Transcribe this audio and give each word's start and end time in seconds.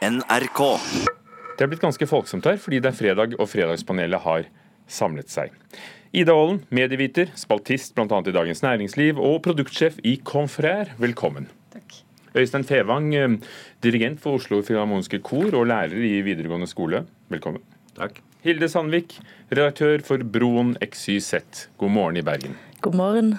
NRK. 0.00 0.60
Det 1.58 1.64
er 1.66 1.68
blitt 1.68 1.82
ganske 1.82 2.06
folksomt 2.08 2.46
her, 2.48 2.56
fordi 2.56 2.78
det 2.80 2.88
er 2.88 2.96
fredag 2.96 3.34
og 3.36 3.48
Fredagspanelet 3.52 4.22
har 4.24 4.46
samlet 4.88 5.28
seg. 5.28 5.52
Ida 6.16 6.32
Aalen, 6.32 6.62
medieviter, 6.72 7.28
spaltist 7.36 7.92
bl.a. 7.94 8.06
i 8.24 8.32
Dagens 8.32 8.64
Næringsliv 8.64 9.20
og 9.20 9.42
produktsjef 9.44 9.98
i 10.00 10.16
Confrère, 10.24 10.96
velkommen. 10.98 11.50
Takk. 11.74 12.00
Øystein 12.32 12.64
Fevang, 12.64 13.12
eh, 13.14 13.36
dirigent 13.84 14.24
for 14.24 14.40
Oslo 14.40 14.62
Filharmoniske 14.64 15.20
Kor 15.20 15.52
og 15.52 15.68
lærer 15.68 16.00
i 16.00 16.22
videregående 16.24 16.70
skole, 16.70 17.04
velkommen. 17.28 17.60
Takk. 17.98 18.22
Hilde 18.40 18.72
Sandvik, 18.72 19.18
redaktør 19.52 20.00
for 20.00 20.24
Broen 20.24 20.78
XYZ, 20.80 21.68
god 21.76 21.92
morgen 21.92 22.16
i 22.16 22.24
Bergen. 22.24 22.56
God 22.80 22.96
morgen. 22.96 23.34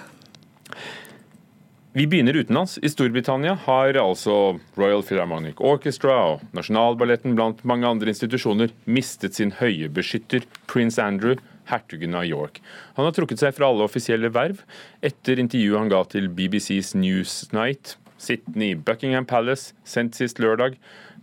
Vi 1.94 2.06
begynner 2.06 2.36
utenlands. 2.36 2.78
I 2.82 2.88
Storbritannia 2.88 3.52
har 3.66 3.92
altså 4.00 4.58
Royal 4.80 5.02
Philharmonic 5.04 5.58
Orchestra 5.60 6.14
og 6.30 6.44
Nasjonalballetten 6.56 7.34
blant 7.36 7.60
mange 7.68 7.84
andre 7.88 8.08
institusjoner 8.14 8.72
mistet 8.88 9.36
sin 9.36 9.52
høyebeskytter 9.58 10.46
prins 10.72 10.96
Andrew, 11.02 11.36
hertugen 11.68 12.16
av 12.16 12.24
York. 12.24 12.62
Han 12.96 13.04
har 13.04 13.12
trukket 13.16 13.42
seg 13.44 13.52
fra 13.58 13.68
alle 13.68 13.84
offisielle 13.84 14.32
verv 14.32 14.64
etter 15.04 15.42
intervjuet 15.42 15.82
han 15.82 15.92
ga 15.92 16.00
til 16.16 16.30
BBCs 16.32 16.94
Newsnight, 16.96 17.98
sittende 18.16 18.70
i 18.72 18.74
Buckingham 18.88 19.28
Palace 19.28 19.74
sendt 19.84 20.16
sist 20.16 20.40
lørdag. 20.40 20.78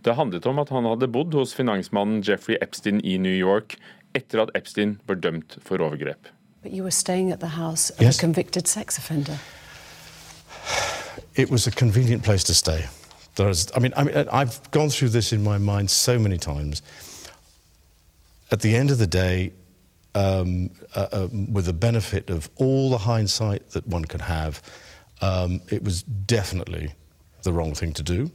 Det 0.06 0.14
handlet 0.16 0.46
om 0.46 0.62
at 0.62 0.70
han 0.70 0.86
hadde 0.86 1.10
bodd 1.12 1.34
hos 1.34 1.52
finansmannen 1.56 2.22
Jeffrey 2.24 2.60
Epstein 2.62 3.02
i 3.02 3.18
New 3.18 3.34
York 3.34 3.74
etter 4.16 4.44
at 4.46 4.54
Epstein 4.54 5.00
var 5.10 5.18
dømt 5.18 5.58
for 5.66 5.82
overgrep. 5.82 6.30
But 6.62 6.70
you 6.72 6.84
were 6.84 6.94
staying 6.94 7.32
at 7.32 7.40
the 7.40 7.56
house 7.58 7.90
of 7.90 8.02
Yes. 8.06 8.18
a 8.18 8.20
convicted 8.22 8.68
sex 8.68 8.98
offender. 8.98 9.38
It 11.40 11.50
was 11.50 11.66
a 11.66 11.70
convenient 11.70 12.22
place 12.22 12.44
to 12.44 12.54
stay. 12.54 12.86
There 13.36 13.46
was, 13.46 13.70
I 13.74 13.78
mean, 13.78 13.92
I 13.96 14.04
mean, 14.04 14.28
I've 14.30 14.70
gone 14.70 14.90
through 14.90 15.10
this 15.10 15.32
in 15.32 15.42
my 15.42 15.58
mind 15.58 15.90
so 15.90 16.18
many 16.18 16.36
times. 16.36 16.82
At 18.50 18.60
the 18.60 18.76
end 18.76 18.90
of 18.90 18.98
the 18.98 19.06
day, 19.06 19.52
um, 20.14 20.70
uh, 20.94 21.06
uh, 21.12 21.28
with 21.52 21.66
the 21.66 21.72
benefit 21.72 22.30
of 22.30 22.50
all 22.56 22.90
the 22.90 22.98
hindsight 22.98 23.70
that 23.70 23.86
one 23.86 24.04
can 24.04 24.20
have, 24.20 24.60
um, 25.22 25.60
it 25.70 25.82
was 25.82 26.02
definitely 26.02 26.92
the 27.42 27.52
wrong 27.52 27.74
thing 27.74 27.92
to 27.94 28.02
do. 28.02 28.30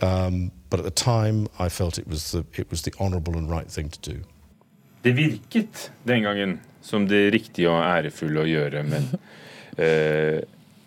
Um, 0.00 0.52
but 0.70 0.78
at 0.78 0.84
the 0.84 0.90
time, 0.90 1.48
I 1.58 1.68
felt 1.68 1.98
it 1.98 2.06
was 2.06 2.32
the 2.32 2.44
it 2.52 2.70
was 2.70 2.82
the 2.82 2.92
honourable 3.00 3.38
and 3.38 3.50
right 3.50 3.70
thing 3.70 3.88
to 3.88 4.12
do. 4.12 4.20
Det 5.02 5.12
virket 5.16 5.92
den 6.04 6.22
gangen 6.22 6.60
som 6.82 7.08
det 7.08 7.32
riktige 7.32 7.70
og 7.70 7.80
ærefulle 7.80 8.42
å 8.42 8.44
gjøre, 8.44 8.82
men 8.82 9.08
eh, 9.78 10.42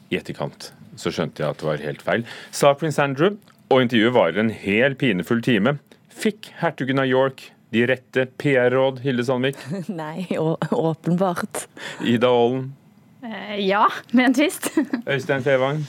i 0.09 0.15
etterkant 0.15 0.73
så 0.99 1.13
skjønte 1.15 1.41
jeg 1.45 1.53
at 1.55 1.61
det 1.63 1.67
var 1.69 1.83
helt 1.85 2.03
feil. 2.05 2.25
Sa 2.51 2.73
prins 2.77 2.99
Andrew, 2.99 3.37
og 3.71 3.83
intervjuet 3.85 4.15
varer 4.15 4.41
en 4.43 4.51
hel 4.51 4.95
pinefull 4.99 5.41
time. 5.45 5.77
Fikk 6.19 6.51
hertugen 6.59 6.99
av 6.99 7.07
York 7.07 7.45
de 7.71 7.83
rette 7.85 8.23
PR-råd, 8.41 8.99
Hilde 9.05 9.23
Sandvik? 9.27 9.59
Nei, 9.93 10.25
å- 10.41 10.57
åpenbart. 10.73 11.67
Ida 12.09 12.31
Ålen? 12.33 12.71
Eh, 13.23 13.59
Ja, 13.67 13.83
med 14.11 14.31
en 14.31 14.37
tvist. 14.39 14.71
Øystein 15.13 15.43
Fevang? 15.45 15.83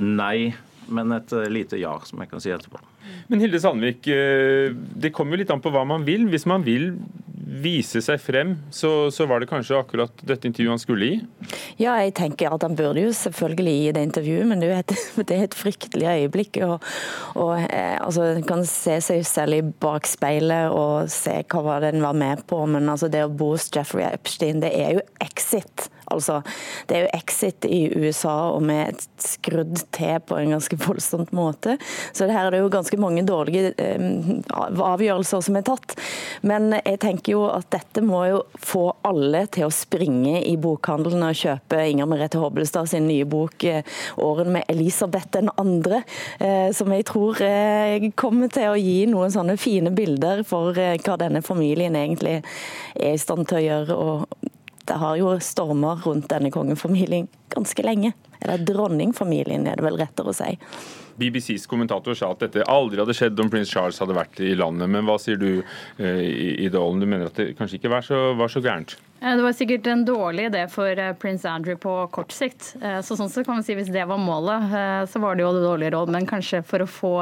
Nei, 0.00 0.54
men 0.88 1.12
et 1.14 1.32
eh, 1.36 1.46
lite 1.52 1.78
ja, 1.80 1.92
som 2.08 2.22
jeg 2.24 2.30
kan 2.32 2.42
si 2.42 2.50
etterpå. 2.54 2.80
Men 3.28 3.40
Hilde 3.44 3.60
Sandvik, 3.60 4.08
eh, 4.10 4.72
det 4.72 5.12
kommer 5.14 5.36
jo 5.36 5.42
litt 5.44 5.52
an 5.54 5.60
på 5.64 5.70
hva 5.74 5.84
man 5.86 6.06
vil. 6.08 6.24
Hvis 6.32 6.48
man 6.50 6.64
vil 6.66 6.94
vise 7.54 8.00
seg 8.02 8.18
frem, 8.22 8.54
så, 8.74 9.10
så 9.14 9.26
var 9.30 9.40
det 9.42 9.48
kanskje 9.50 9.78
akkurat 9.78 10.24
dette 10.26 10.48
intervjuet 10.48 10.74
han 10.74 10.82
skulle 10.82 11.08
gi? 11.10 11.18
Ja, 11.78 11.94
jeg 12.02 12.14
tenker 12.18 12.54
at 12.54 12.64
han 12.66 12.76
burde 12.78 13.04
jo 13.04 13.12
selvfølgelig 13.14 13.74
gi 13.78 13.92
det 13.94 14.04
intervjuet, 14.08 14.48
men 14.50 14.62
det 14.62 14.70
er 14.72 14.82
et, 14.82 14.94
det 15.28 15.38
er 15.38 15.46
et 15.46 15.58
fryktelig 15.58 16.08
øyeblikk. 16.10 16.60
Og, 16.66 16.90
og 17.38 17.54
eh, 17.62 17.96
altså, 18.00 18.32
kan 18.48 18.66
se 18.68 18.98
seg 19.04 19.24
selv 19.28 19.58
i 19.58 19.62
bakspeilet 19.84 20.74
og 20.74 21.10
se 21.12 21.40
hva 21.50 21.64
var 21.64 21.84
det 21.84 21.94
en 21.94 22.04
var 22.04 22.18
med 22.18 22.44
på, 22.50 22.64
men 22.70 22.90
altså, 22.90 23.10
det 23.12 23.24
å 23.26 23.32
bo 23.32 23.52
hos 23.54 23.70
Jeffrey 23.74 24.06
Epstein, 24.10 24.62
det 24.64 24.74
er 24.74 24.98
jo 24.98 25.04
exit. 25.22 25.88
Altså, 26.12 26.40
det 26.88 26.96
er 26.96 27.04
jo 27.04 27.12
exit 27.16 27.66
i 27.68 27.80
USA 27.96 28.34
og 28.54 28.62
med 28.66 28.92
et 28.92 29.04
skrudd 29.22 29.78
til 29.94 30.18
på 30.26 30.38
en 30.38 30.54
ganske 30.54 30.78
voldsomt 30.80 31.32
måte. 31.36 31.76
Så 32.12 32.26
det 32.26 32.36
her 32.36 32.48
er 32.48 32.56
det 32.56 32.62
jo 32.62 32.72
ganske 32.72 32.98
mange 33.00 33.24
dårlige 33.26 33.72
eh, 33.80 34.04
avgjørelser 34.52 35.44
som 35.44 35.58
er 35.58 35.66
tatt. 35.66 35.96
Men 36.46 36.72
jeg 36.76 37.00
tenker 37.02 37.36
jo 37.36 37.44
at 37.48 37.70
dette 37.74 38.04
må 38.04 38.24
jo 38.28 38.42
få 38.60 38.86
alle 39.06 39.44
til 39.54 39.68
å 39.68 39.74
springe 39.74 40.42
i 40.44 40.56
bokhandelen 40.60 41.24
og 41.26 41.38
kjøpe 41.38 41.80
Inger 41.90 42.10
Merete 42.10 42.42
Hobbelstad 42.42 42.90
sin 42.90 43.08
nye 43.08 43.26
bok 43.28 43.64
eh, 43.68 43.82
'Åren 44.16 44.52
med 44.54 44.68
Elisabeth 44.68 45.32
den 45.34 45.50
andre', 45.60 46.02
eh, 46.38 46.70
som 46.72 46.92
jeg 46.92 47.06
tror 47.08 47.40
kommer 48.16 48.50
til 48.52 48.70
å 48.70 48.78
gi 48.78 49.04
noen 49.10 49.32
sånne 49.32 49.56
fine 49.60 49.90
bilder 49.94 50.42
for 50.46 50.74
hva 50.74 51.16
denne 51.20 51.42
familien 51.44 51.96
egentlig 51.96 52.40
er 52.94 53.14
i 53.14 53.20
stand 53.20 53.48
til 53.48 53.60
å 53.60 53.64
gjøre. 53.64 53.94
og 53.94 54.43
det 54.88 54.98
har 55.00 55.16
jo 55.16 55.32
stormer 55.40 56.02
rundt 56.04 56.28
denne 56.32 56.50
kongefamilien 56.52 57.28
ganske 57.54 57.86
lenge. 57.86 58.12
Eller 58.44 58.60
dronningfamilien, 58.66 59.64
er 59.66 59.80
det 59.80 59.86
vel 59.86 59.96
rettere 60.00 60.32
å 60.32 60.36
si. 60.36 60.50
BBCs 61.16 61.68
kommentator 61.70 62.16
sa 62.18 62.32
at 62.34 62.42
dette 62.42 62.66
aldri 62.68 63.00
hadde 63.00 63.14
skjedd 63.16 63.38
om 63.40 63.50
prins 63.52 63.70
Charles 63.70 64.00
hadde 64.02 64.16
vært 64.16 64.40
i 64.42 64.52
landet. 64.58 64.90
Men 64.90 65.06
hva 65.06 65.16
sier 65.22 65.38
du, 65.40 65.62
eh, 65.96 66.64
Ida 66.66 66.78
Du 66.78 67.06
mener 67.06 67.26
at 67.26 67.38
det 67.38 67.54
kanskje 67.56 67.78
ikke 67.78 67.92
var 67.94 68.02
så, 68.02 68.34
var 68.36 68.48
så 68.48 68.60
gærent? 68.60 68.96
Eh, 69.24 69.36
Det 69.36 69.42
var 69.42 69.52
sikkert 69.56 69.86
en 69.86 70.04
dårlig 70.04 70.46
idé 70.50 70.64
for 70.70 70.98
eh, 71.00 71.12
prins 71.16 71.44
Andrew 71.48 71.76
på 71.80 71.92
kort 72.12 72.32
sikt. 72.32 72.74
Eh, 72.82 72.98
Så 73.00 73.16
sånn 73.16 73.30
så 73.32 73.44
kan 73.44 73.56
man 73.56 73.64
si 73.64 73.74
Hvis 73.74 73.90
det 73.92 74.04
var 74.08 74.18
målet, 74.20 74.68
eh, 74.68 75.04
så 75.10 75.20
var 75.22 75.34
det 75.36 75.42
jo 75.46 75.52
det 75.56 75.62
dårlige 75.64 75.92
råd. 75.94 76.12
Men 76.12 76.26
kanskje 76.26 76.62
for 76.64 76.84
å 76.84 76.88
få 76.88 77.12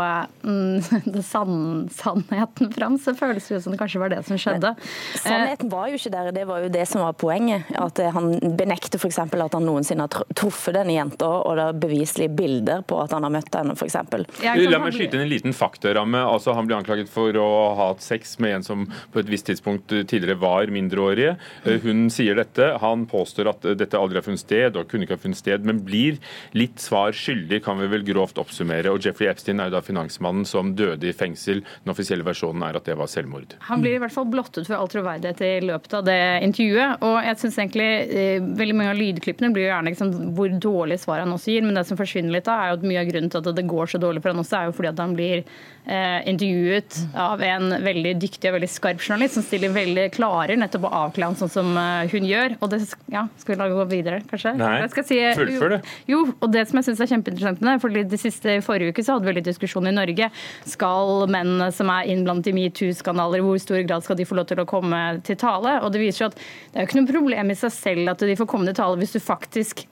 mm, 0.42 1.22
sann, 1.32 1.88
sannheten 1.92 2.72
fram, 2.74 2.98
så 2.98 3.14
føles 3.14 3.46
det 3.48 3.60
ut 3.60 3.62
som 3.66 3.72
det 3.76 3.80
kanskje 3.80 4.00
var 4.02 4.10
det 4.12 4.22
som 4.26 4.36
skjedde. 4.40 4.74
Men, 4.74 5.22
Sannheten 5.22 5.70
var 5.70 5.88
jo 5.92 6.00
ikke 6.00 6.12
der, 6.16 6.32
det 6.34 6.46
var 6.48 6.64
jo 6.64 6.72
det 6.74 6.86
som 6.90 7.04
var 7.04 7.14
poenget. 7.14 7.70
At 7.78 7.98
Han 8.16 8.32
benekter 8.58 8.98
f.eks. 8.98 9.18
at 9.22 9.54
han 9.54 9.66
noensinne 9.66 10.06
har 10.08 10.26
truffet 10.34 10.74
denne 10.74 10.96
jenta, 10.96 11.28
og 11.46 11.56
det 11.56 11.68
er 11.68 11.80
beviselige 11.86 12.34
bilder 12.36 12.82
på 12.82 12.98
at 13.02 13.12
han 13.14 13.22
har 13.26 13.32
møtt 13.32 13.54
henne, 13.54 13.76
f.eks. 13.78 13.96
La 14.42 14.80
meg 14.82 14.96
skyte 14.96 15.16
inn 15.16 15.24
en 15.26 15.30
liten 15.30 15.54
faktaramme. 15.56 16.18
Altså, 16.26 16.54
han 16.56 16.66
ble 16.66 16.76
anklaget 16.80 17.10
for 17.12 17.36
å 17.38 17.46
ha 17.78 17.90
hatt 17.92 18.02
sex 18.04 18.38
med 18.42 18.58
en 18.58 18.66
som 18.66 18.84
på 19.12 19.22
et 19.22 19.30
visst 19.30 19.46
tidspunkt 19.46 19.86
tidligere 19.92 20.38
var 20.40 20.66
mindreårige. 20.72 21.36
Eh, 21.64 21.91
Hun 21.92 22.08
sier 22.12 22.36
dette. 22.38 22.68
Han 22.80 23.04
påstår 23.10 23.50
at 23.52 23.66
eh, 23.68 23.76
dette 23.78 23.98
aldri 23.98 24.18
har 24.18 24.24
funnet 24.24 24.42
sted 24.42 24.78
og 24.78 24.88
kunne 24.90 25.06
ikke 25.06 25.18
ha 25.18 25.22
funnet 25.22 25.40
sted, 25.40 25.66
men 25.68 25.82
blir 25.84 26.18
litt 26.56 26.80
svar 26.80 27.12
skyldig, 27.16 27.60
kan 27.66 27.80
vi 27.80 27.90
vel 27.92 28.04
grovt 28.06 28.40
oppsummere. 28.40 28.92
Og 28.92 29.04
Jeffrey 29.04 29.28
Epstein 29.30 29.60
er 29.60 29.68
jo 29.68 29.76
da 29.76 29.82
finansmannen 29.84 30.46
som 30.48 30.72
døde 30.78 31.10
i 31.10 31.14
fengsel. 31.16 31.62
Den 31.84 31.92
offisielle 31.92 32.26
versjonen 32.26 32.64
er 32.66 32.78
at 32.78 32.88
det 32.88 32.96
var 32.98 33.10
selvmord. 33.12 33.56
Han 33.68 33.84
blir 33.84 33.98
i 33.98 34.02
hvert 34.02 34.14
fall 34.14 34.28
blottet 34.32 34.68
for 34.68 34.78
all 34.78 34.90
troverdighet 34.92 35.42
i 35.44 35.52
løpet 35.66 35.98
av 35.98 36.06
det 36.08 36.20
intervjuet. 36.48 37.04
Og 37.04 37.18
jeg 37.26 37.40
synes 37.42 37.60
egentlig 37.60 37.90
eh, 38.08 38.48
veldig 38.62 38.78
mange 38.78 38.94
av 38.94 39.00
lydklippene 39.00 39.52
blir 39.52 39.66
jo 39.66 39.72
gjerne 39.72 39.92
liksom, 39.92 40.14
hvor 40.38 40.56
dårlige 40.68 41.04
svar 41.04 41.22
han 41.24 41.36
også 41.36 41.52
gir. 41.52 41.66
Men 41.66 41.76
det 41.78 41.86
som 41.90 42.00
forsvinner 42.00 42.38
litt 42.38 42.48
da, 42.48 42.56
er 42.56 42.72
jo 42.72 42.80
at 42.80 42.88
mye 42.88 43.04
av 43.04 43.12
grunnen 43.12 43.32
til 43.32 43.42
at 43.42 43.60
det 43.60 43.68
går 43.68 43.92
så 43.92 44.00
dårlig 44.02 44.24
for 44.24 44.32
han 44.32 44.42
også, 44.44 44.58
er 44.58 44.70
jo 44.70 44.76
fordi 44.78 44.92
at 44.92 45.04
han 45.04 45.16
blir 45.18 45.44
eh, 45.44 46.18
intervjuet 46.32 47.02
av 47.18 47.44
en 47.44 47.76
veldig 47.84 48.16
dyktig 48.22 48.50
og 48.50 48.58
veldig 48.58 48.70
skarp 48.70 49.02
journalist 49.02 49.38
som 49.38 49.46
stiller 49.46 49.74
veldig 49.74 50.08
klarer 50.14 50.58
nettopp 50.58 50.88
å 50.88 50.94
avkle 51.06 51.30
han 51.30 51.38
sånn 51.38 51.52
som 51.52 51.76
hun 52.12 52.26
gjør. 52.28 52.56
Og 52.60 52.70
det, 52.72 52.80
ja, 53.12 53.26
Skal 53.40 53.54
vi 53.54 53.58
la 53.60 53.68
gå 53.72 53.84
videre, 53.90 54.20
kanskje? 54.30 54.54
Nei, 54.60 54.74
si, 55.02 55.18
eh, 55.18 55.34
fullfør 55.38 55.76
det. 55.76 55.80
Jo, 56.10 56.22
og 56.40 56.52
det 56.54 56.66
som 56.68 56.80
jeg 56.80 56.88
synes 56.90 57.02
er 57.04 57.12
kjempeinteressant 57.12 57.62
med 57.62 57.72
det, 57.72 57.82
for 57.84 58.02
de 58.12 58.20
siste 58.20 58.58
forrige 58.66 58.92
uke 58.92 59.04
så 59.04 59.16
hadde 59.16 59.28
vi 59.28 59.36
litt 59.38 59.48
diskusjon 59.50 59.88
i 59.90 59.94
Norge. 59.94 60.30
Skal 60.68 61.26
menn 61.32 61.68
som 61.74 61.92
er 61.94 62.10
innblandet 62.12 62.52
i 62.52 62.56
metoo-skandaler, 62.56 63.42
i 63.42 63.46
hvor 63.46 63.62
stor 63.62 63.80
grad 63.86 64.06
skal 64.06 64.18
de 64.18 64.28
få 64.28 64.38
lov 64.38 64.50
til 64.50 64.62
å 64.62 64.68
komme 64.68 65.02
til 65.26 65.38
tale? 65.40 65.78
Og 65.82 65.92
det 65.94 66.02
viser 66.02 66.26
jo 66.26 66.30
at 66.32 66.38
det 66.38 66.76
er 66.76 66.86
jo 66.86 66.90
ikke 66.90 67.00
noe 67.00 67.12
problem 67.14 67.54
i 67.54 67.58
seg 67.58 67.74
selv 67.74 68.14
at 68.14 68.26
de 68.26 68.38
får 68.38 68.50
komme 68.50 68.68
til 68.68 68.78
tale 68.78 69.00
hvis 69.00 69.16
du 69.16 69.22
faktisk 69.22 69.86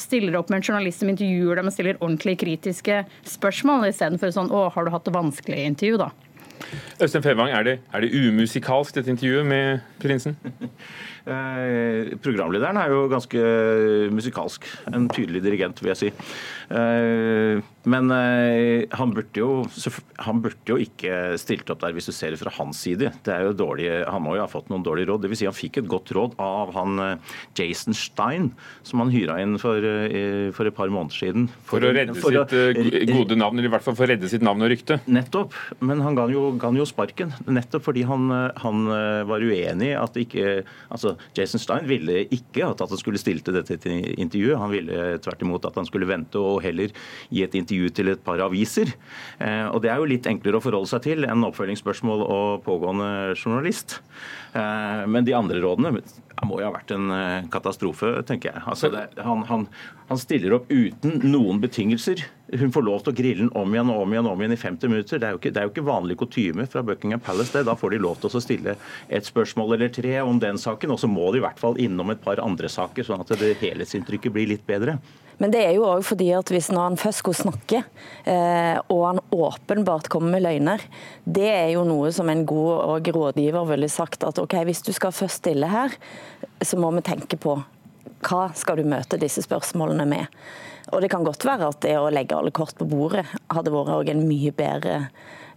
stiller 0.00 0.38
opp 0.38 0.48
med 0.48 0.62
en 0.62 0.68
journalist 0.70 1.02
som 1.02 1.10
intervjuer 1.12 1.58
dem 1.58 1.68
og 1.68 1.74
stiller 1.74 1.98
ordentlig 2.00 2.38
kritiske 2.40 3.02
spørsmål, 3.28 3.90
istedenfor 3.90 4.32
sånn 4.32 4.48
'Å, 4.48 4.70
har 4.72 4.84
du 4.84 4.90
hatt 4.90 5.04
det 5.04 5.12
vanskelig 5.12 5.58
i 5.58 5.68
intervju', 5.68 5.98
da? 6.00 6.10
Øystein 7.00 7.22
Fevang, 7.22 7.50
er 7.52 7.62
det, 7.62 7.78
er 7.92 8.00
det 8.00 8.14
umusikalsk, 8.14 8.94
dette 8.94 9.12
intervjuet 9.12 9.46
med 9.46 9.80
prinsen? 10.00 10.36
Eh, 11.26 12.12
programlederen 12.22 12.78
er 12.78 12.92
jo 12.94 13.06
ganske 13.10 13.40
musikalsk. 14.14 14.66
En 14.94 15.08
tydelig 15.10 15.42
dirigent, 15.42 15.80
vil 15.82 15.90
jeg 15.94 16.00
si. 16.04 16.10
Eh, 16.70 17.62
men 17.86 18.10
eh, 18.10 18.86
han, 18.98 19.12
burde 19.14 19.38
jo, 19.38 19.50
han 20.22 20.40
burde 20.42 20.70
jo 20.70 20.78
ikke 20.82 21.36
stilt 21.38 21.70
opp 21.70 21.82
der, 21.82 21.94
hvis 21.94 22.08
du 22.10 22.14
ser 22.14 22.34
det 22.34 22.40
fra 22.40 22.52
hans 22.58 22.80
side. 22.82 23.12
Det 23.26 23.34
er 23.34 23.46
jo 23.46 23.56
dårlig, 23.58 23.88
Han 24.06 24.24
må 24.24 24.36
jo 24.36 24.44
ha 24.44 24.50
fått 24.50 24.70
noen 24.70 24.84
dårlige 24.86 25.10
råd. 25.10 25.24
Det 25.24 25.30
vil 25.32 25.40
si 25.40 25.48
han 25.48 25.56
fikk 25.56 25.80
et 25.82 25.90
godt 25.90 26.14
råd 26.16 26.36
av 26.42 26.74
han 26.76 27.02
eh, 27.02 27.34
Jason 27.58 27.94
Stein, 27.96 28.52
som 28.86 29.02
han 29.02 29.12
hyra 29.14 29.38
inn 29.42 29.58
for, 29.62 29.82
eh, 29.82 30.50
for 30.56 30.70
et 30.70 30.78
par 30.78 30.90
måneder 30.94 31.18
siden. 31.18 31.48
For 31.66 31.82
å 31.82 31.92
redde 31.94 32.16
for 32.18 32.34
sitt 32.34 32.54
å, 32.54 33.12
gode 33.12 33.38
navn, 33.38 33.58
eller 33.58 33.70
i 33.70 33.74
hvert 33.76 33.86
fall 33.86 33.98
for 33.98 34.06
å 34.06 34.12
redde 34.14 34.30
sitt 34.30 34.46
navn 34.46 34.62
og 34.62 34.72
rykte? 34.72 35.00
Nettopp, 35.10 35.54
men 35.82 36.02
han 36.06 36.18
ga 36.18 36.28
jo, 36.30 36.48
ga 36.60 36.70
jo 36.76 36.86
sparken. 36.88 37.34
Nettopp 37.46 37.86
fordi 37.86 38.06
han, 38.06 38.30
eh, 38.34 38.62
han 38.62 38.86
eh, 38.90 39.22
var 39.26 39.42
uenig 39.46 39.92
i 39.92 39.98
at 39.98 40.18
ikke 40.18 40.44
Altså, 40.92 41.15
Jason 41.36 41.62
Stein 41.62 41.88
ville 41.88 42.24
ikke 42.34 42.66
at 42.66 42.82
han 42.82 43.00
skulle 43.00 43.20
stille 43.20 43.44
til 43.44 43.56
dette 43.56 43.78
intervjuet. 44.16 44.58
Han 44.60 44.72
ville 44.72 45.06
tvert 45.24 45.44
imot 45.44 45.68
at 45.68 45.78
han 45.80 45.88
skulle 45.88 46.08
vente 46.08 46.40
og 46.40 46.62
heller 46.64 46.92
gi 47.30 47.44
et 47.46 47.56
intervju 47.58 47.92
til 47.96 48.12
et 48.14 48.24
par 48.26 48.42
aviser. 48.44 48.92
Eh, 49.40 49.66
og 49.70 49.82
Det 49.82 49.92
er 49.92 50.00
jo 50.00 50.10
litt 50.10 50.26
enklere 50.26 50.60
å 50.60 50.64
forholde 50.64 50.90
seg 50.90 51.04
til 51.06 51.26
enn 51.28 51.46
oppfølgingsspørsmål 51.48 52.24
og 52.26 52.64
pågående 52.66 53.36
journalist. 53.36 54.00
Eh, 54.56 55.04
men 55.10 55.26
de 55.26 55.36
andre 55.36 55.60
rådene 55.62 56.02
det 56.36 56.46
må 56.50 56.58
jo 56.60 56.66
ha 56.68 56.74
vært 56.74 56.92
en 56.92 57.12
eh, 57.14 57.46
katastrofe, 57.52 58.10
tenker 58.28 58.50
jeg. 58.50 58.62
Altså, 58.68 58.90
det, 58.92 59.06
han, 59.24 59.44
han, 59.48 59.62
han, 60.10 60.18
stiller 60.20 60.58
opp 60.58 60.68
uten 60.68 61.22
noen 61.24 61.62
betingelser. 61.62 62.26
Hun 62.60 62.74
får 62.74 62.84
lov 62.84 63.04
til 63.04 63.14
å 63.14 63.16
grille 63.16 63.46
den 63.46 63.52
om 63.56 63.72
igjen 63.72 63.92
og 63.92 64.02
om 64.04 64.12
igjen 64.12 64.28
om 64.28 64.42
igjen 64.44 64.54
i 64.54 64.60
50 64.60 64.92
minutter. 64.92 65.22
Det 65.22 65.30
er 65.30 65.34
jo 65.34 65.40
ikke, 65.40 65.54
det 65.56 65.62
er 65.62 65.68
jo 65.68 65.72
ikke 65.72 65.86
vanlig 65.88 66.18
kutyme 66.20 66.68
fra 66.68 66.84
Buckingham 66.86 67.24
Palace. 67.24 67.54
Det. 67.56 67.64
Da 67.70 67.76
får 67.80 67.96
de 67.96 68.02
lov 68.04 68.20
til 68.20 68.28
å 68.28 68.44
stille 68.44 68.76
et 69.08 69.28
spørsmål 69.28 69.78
eller 69.78 69.94
tre 69.96 70.18
om 70.20 70.40
den 70.42 70.60
saken, 70.60 70.92
og 70.92 71.00
så 71.00 71.10
må 71.10 71.30
de 71.32 71.40
i 71.40 71.46
hvert 71.46 71.62
fall 71.62 71.80
innom 71.80 72.12
et 72.12 72.22
par 72.22 72.42
andre 72.44 72.68
saker, 72.70 73.08
sånn 73.08 73.24
at 73.24 73.32
det 73.40 73.56
helhetsinntrykket 73.62 74.36
blir 74.36 74.52
litt 74.52 74.68
bedre. 74.68 74.98
Men 75.38 75.52
det 75.52 75.62
er 75.66 75.74
jo 75.76 75.84
òg 75.84 76.04
fordi 76.06 76.30
at 76.32 76.48
hvis 76.52 76.70
når 76.72 76.82
han 76.82 76.98
først 77.00 77.20
skulle 77.20 77.36
snakke, 77.36 77.82
eh, 78.24 78.78
og 78.92 79.02
han 79.04 79.22
åpenbart 79.34 80.08
kommer 80.12 80.36
med 80.36 80.46
løgner, 80.46 80.84
det 81.24 81.48
er 81.50 81.70
jo 81.74 81.84
noe 81.88 82.12
som 82.14 82.30
en 82.32 82.44
god 82.48 83.10
rådgiver 83.12 83.68
ville 83.68 83.90
sagt 83.92 84.24
at 84.24 84.40
OK, 84.40 84.56
hvis 84.64 84.84
du 84.86 84.94
skal 84.96 85.12
først 85.12 85.42
stille 85.44 85.68
her, 85.68 85.92
så 86.64 86.80
må 86.80 86.92
vi 86.96 87.04
tenke 87.04 87.36
på 87.40 87.58
hva 88.26 88.46
skal 88.56 88.80
du 88.80 88.88
møte 88.88 89.20
disse 89.20 89.44
spørsmålene 89.44 90.06
med. 90.08 90.40
Og 90.94 91.02
det 91.02 91.10
kan 91.12 91.26
godt 91.26 91.44
være 91.44 91.68
at 91.68 91.82
det 91.84 91.96
å 91.98 92.08
legge 92.14 92.36
alle 92.36 92.54
kort 92.54 92.76
på 92.78 92.86
bordet 92.88 93.26
hadde 93.52 93.74
vært 93.74 94.12
en 94.12 94.24
mye 94.28 94.54
bedre 94.56 94.98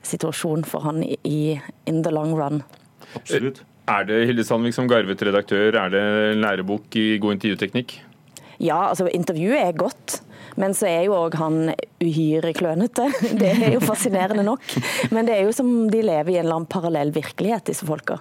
situasjon 0.06 0.66
for 0.68 0.84
han 0.88 1.04
i 1.06 1.60
in 1.88 2.04
the 2.04 2.12
long 2.12 2.34
run. 2.36 2.64
Absolutt. 3.16 3.64
Er 3.90 4.06
det 4.06 4.20
Hilde 4.30 4.46
Sandvik 4.46 4.76
som 4.76 4.90
garvet 4.90 5.22
redaktør, 5.26 5.74
er 5.74 5.94
det 5.94 6.04
lærebok 6.38 6.94
i 7.00 7.18
god 7.22 7.40
intervjuteknikk? 7.40 7.96
Ja, 8.60 8.90
altså 8.90 9.08
intervjuet 9.08 9.60
er 9.62 9.78
godt. 9.80 10.20
Men 10.60 10.74
så 10.76 10.90
er 10.90 11.06
jo 11.08 11.16
òg 11.16 11.38
han 11.40 11.70
uhyre 12.04 12.52
klønete. 12.58 13.08
Det 13.42 13.54
er 13.56 13.78
jo 13.78 13.84
fascinerende 13.84 14.44
nok. 14.44 14.66
Men 15.16 15.30
det 15.30 15.38
er 15.38 15.48
jo 15.48 15.56
som 15.56 15.70
de 15.92 16.04
lever 16.04 16.34
i 16.34 16.40
en 16.40 16.46
eller 16.48 16.62
annen 16.62 16.72
parallell 16.72 17.14
virkelighet, 17.16 17.70
disse 17.72 17.88
folka. 17.88 18.20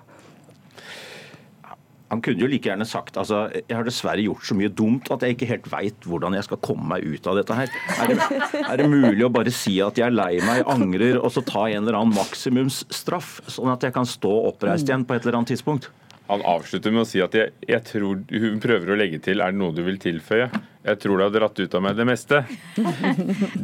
Han 2.08 2.23
kunne 2.25 2.40
jo 2.40 2.49
like 2.49 2.64
gjerne 2.64 2.87
sagt 2.88 3.19
altså, 3.20 3.43
jeg 3.58 3.75
har 3.76 3.85
dessverre 3.85 4.23
gjort 4.25 4.46
så 4.49 4.55
mye 4.56 4.70
dumt 4.73 5.11
at 5.12 5.25
jeg 5.25 5.37
ikke 5.37 5.49
helt 5.50 5.67
veit 5.69 6.06
hvordan 6.08 6.38
jeg 6.38 6.46
skal 6.46 6.61
komme 6.64 6.88
meg 6.94 7.05
ut 7.05 7.29
av 7.29 7.37
dette 7.37 7.58
her. 7.58 7.75
Er 7.99 8.12
det, 8.14 8.17
er 8.62 8.81
det, 8.81 8.87
mulig 8.88 9.26
å 9.26 9.32
bare 9.32 9.52
si 9.52 9.75
at 9.85 10.00
jeg 10.00 10.08
er 10.08 10.17
lei 10.17 10.38
meg, 10.40 10.62
angrer, 10.73 11.19
og 11.20 11.35
så 11.35 11.44
ta 11.44 11.67
en 11.69 11.82
eller 11.82 11.99
annen 11.99 12.17
maksimumsstraff? 12.17 13.43
Sånn 13.52 13.75
at 13.75 13.85
jeg 13.85 13.93
kan 13.96 14.08
stå 14.08 14.32
oppreist 14.49 14.88
igjen 14.88 15.05
på 15.05 15.19
et 15.19 15.26
eller 15.26 15.43
annet 15.43 15.52
tidspunkt? 15.52 15.90
Han 16.28 16.44
avslutter 16.44 16.92
med 16.92 17.06
å 17.06 17.08
si 17.08 17.22
at 17.25 17.36
jeg, 17.36 17.54
jeg, 17.64 17.84
tror 17.88 18.20
hun 18.28 18.60
prøver 18.60 18.92
å 18.92 18.98
legge 19.00 19.20
til 19.25 19.40
er 19.40 19.54
det 19.54 19.60
noe 19.60 19.72
du 19.76 19.80
vil 19.86 19.96
tilføye. 20.02 20.50
Jeg 20.88 21.00
tror 21.02 21.16
du 21.16 21.25
har 21.25 21.32
dratt 21.32 21.60
ut 21.60 21.78
av 21.78 21.84
meg 21.84 21.96
det 21.96 22.08
meste. 22.08 22.42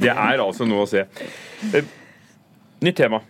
Det 0.05 0.13
er 0.13 0.41
altså 0.41 0.67
noe 0.69 0.87
å 0.87 0.89
se. 0.89 1.05
Eh, 1.73 1.93
nytt 2.85 2.99
tema. 3.01 3.21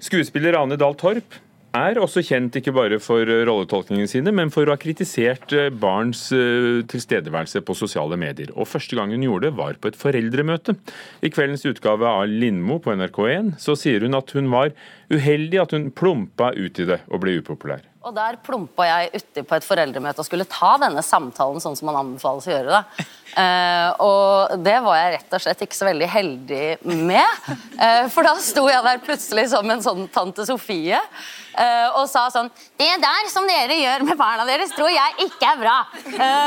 Skuespiller 0.00 0.58
Ane 0.58 0.78
Dahl 0.80 0.96
Torp 0.98 1.38
er 1.76 2.00
også 2.02 2.22
kjent 2.26 2.56
ikke 2.58 2.72
bare 2.74 2.98
for 3.02 3.22
rolletolkningene 3.46 4.10
sine, 4.10 4.32
men 4.34 4.50
for 4.50 4.66
å 4.66 4.74
ha 4.74 4.80
kritisert 4.80 5.54
eh, 5.54 5.68
barns 5.70 6.26
eh, 6.34 6.80
tilstedeværelse 6.90 7.62
på 7.66 7.76
sosiale 7.78 8.18
medier. 8.20 8.50
Og 8.56 8.68
Første 8.70 8.98
gang 8.98 9.14
hun 9.14 9.26
gjorde 9.26 9.48
det, 9.48 9.56
var 9.60 9.78
på 9.78 9.92
et 9.92 9.98
foreldremøte. 9.98 10.74
I 11.22 11.30
kveldens 11.30 11.66
utgave 11.70 12.10
av 12.10 12.26
Lindmo 12.30 12.80
på 12.82 12.94
NRK1 12.98 13.54
så 13.62 13.78
sier 13.78 14.06
hun 14.06 14.18
at 14.18 14.34
hun 14.34 14.50
var 14.52 14.74
uheldig 15.12 15.62
at 15.62 15.76
hun 15.76 15.90
plumpa 15.94 16.52
ut 16.58 16.82
i 16.82 16.90
det 16.90 17.02
og 17.08 17.22
ble 17.22 17.38
upopulær. 17.38 17.86
Og 18.00 18.14
der 18.16 18.38
plumpa 18.40 18.86
jeg 18.88 19.20
uti 19.20 19.42
på 19.44 19.56
et 19.58 19.64
foreldremøte 19.66 20.22
og 20.22 20.24
skulle 20.24 20.46
ta 20.48 20.70
denne 20.80 21.02
samtalen 21.04 21.60
sånn 21.60 21.74
som 21.76 21.90
man 21.90 21.98
anbefales 22.00 22.46
å 22.48 22.52
gjøre 22.54 22.78
det. 22.78 23.04
Eh, 23.36 23.88
og 24.00 24.54
det 24.64 24.78
var 24.86 24.96
jeg 24.96 25.10
rett 25.18 25.34
og 25.36 25.42
slett 25.44 25.64
ikke 25.66 25.76
så 25.76 25.88
veldig 25.90 26.08
heldig 26.08 26.62
med. 26.96 27.50
Eh, 27.76 28.06
for 28.12 28.24
da 28.24 28.32
sto 28.40 28.64
jeg 28.70 28.86
der 28.86 29.02
plutselig 29.04 29.44
som 29.52 29.68
en 29.68 29.84
sånn 29.84 30.06
tante 30.14 30.46
Sofie 30.48 30.96
eh, 30.96 31.88
og 32.00 32.08
sa 32.08 32.26
sånn 32.32 32.48
Det 32.80 32.88
der 33.04 33.28
som 33.32 33.44
dere 33.48 33.76
gjør 33.76 34.06
med 34.08 34.18
barna 34.20 34.48
deres, 34.48 34.72
tror 34.72 34.88
jeg 34.92 35.28
ikke 35.28 35.52
er 35.52 35.60
bra. 35.60 35.76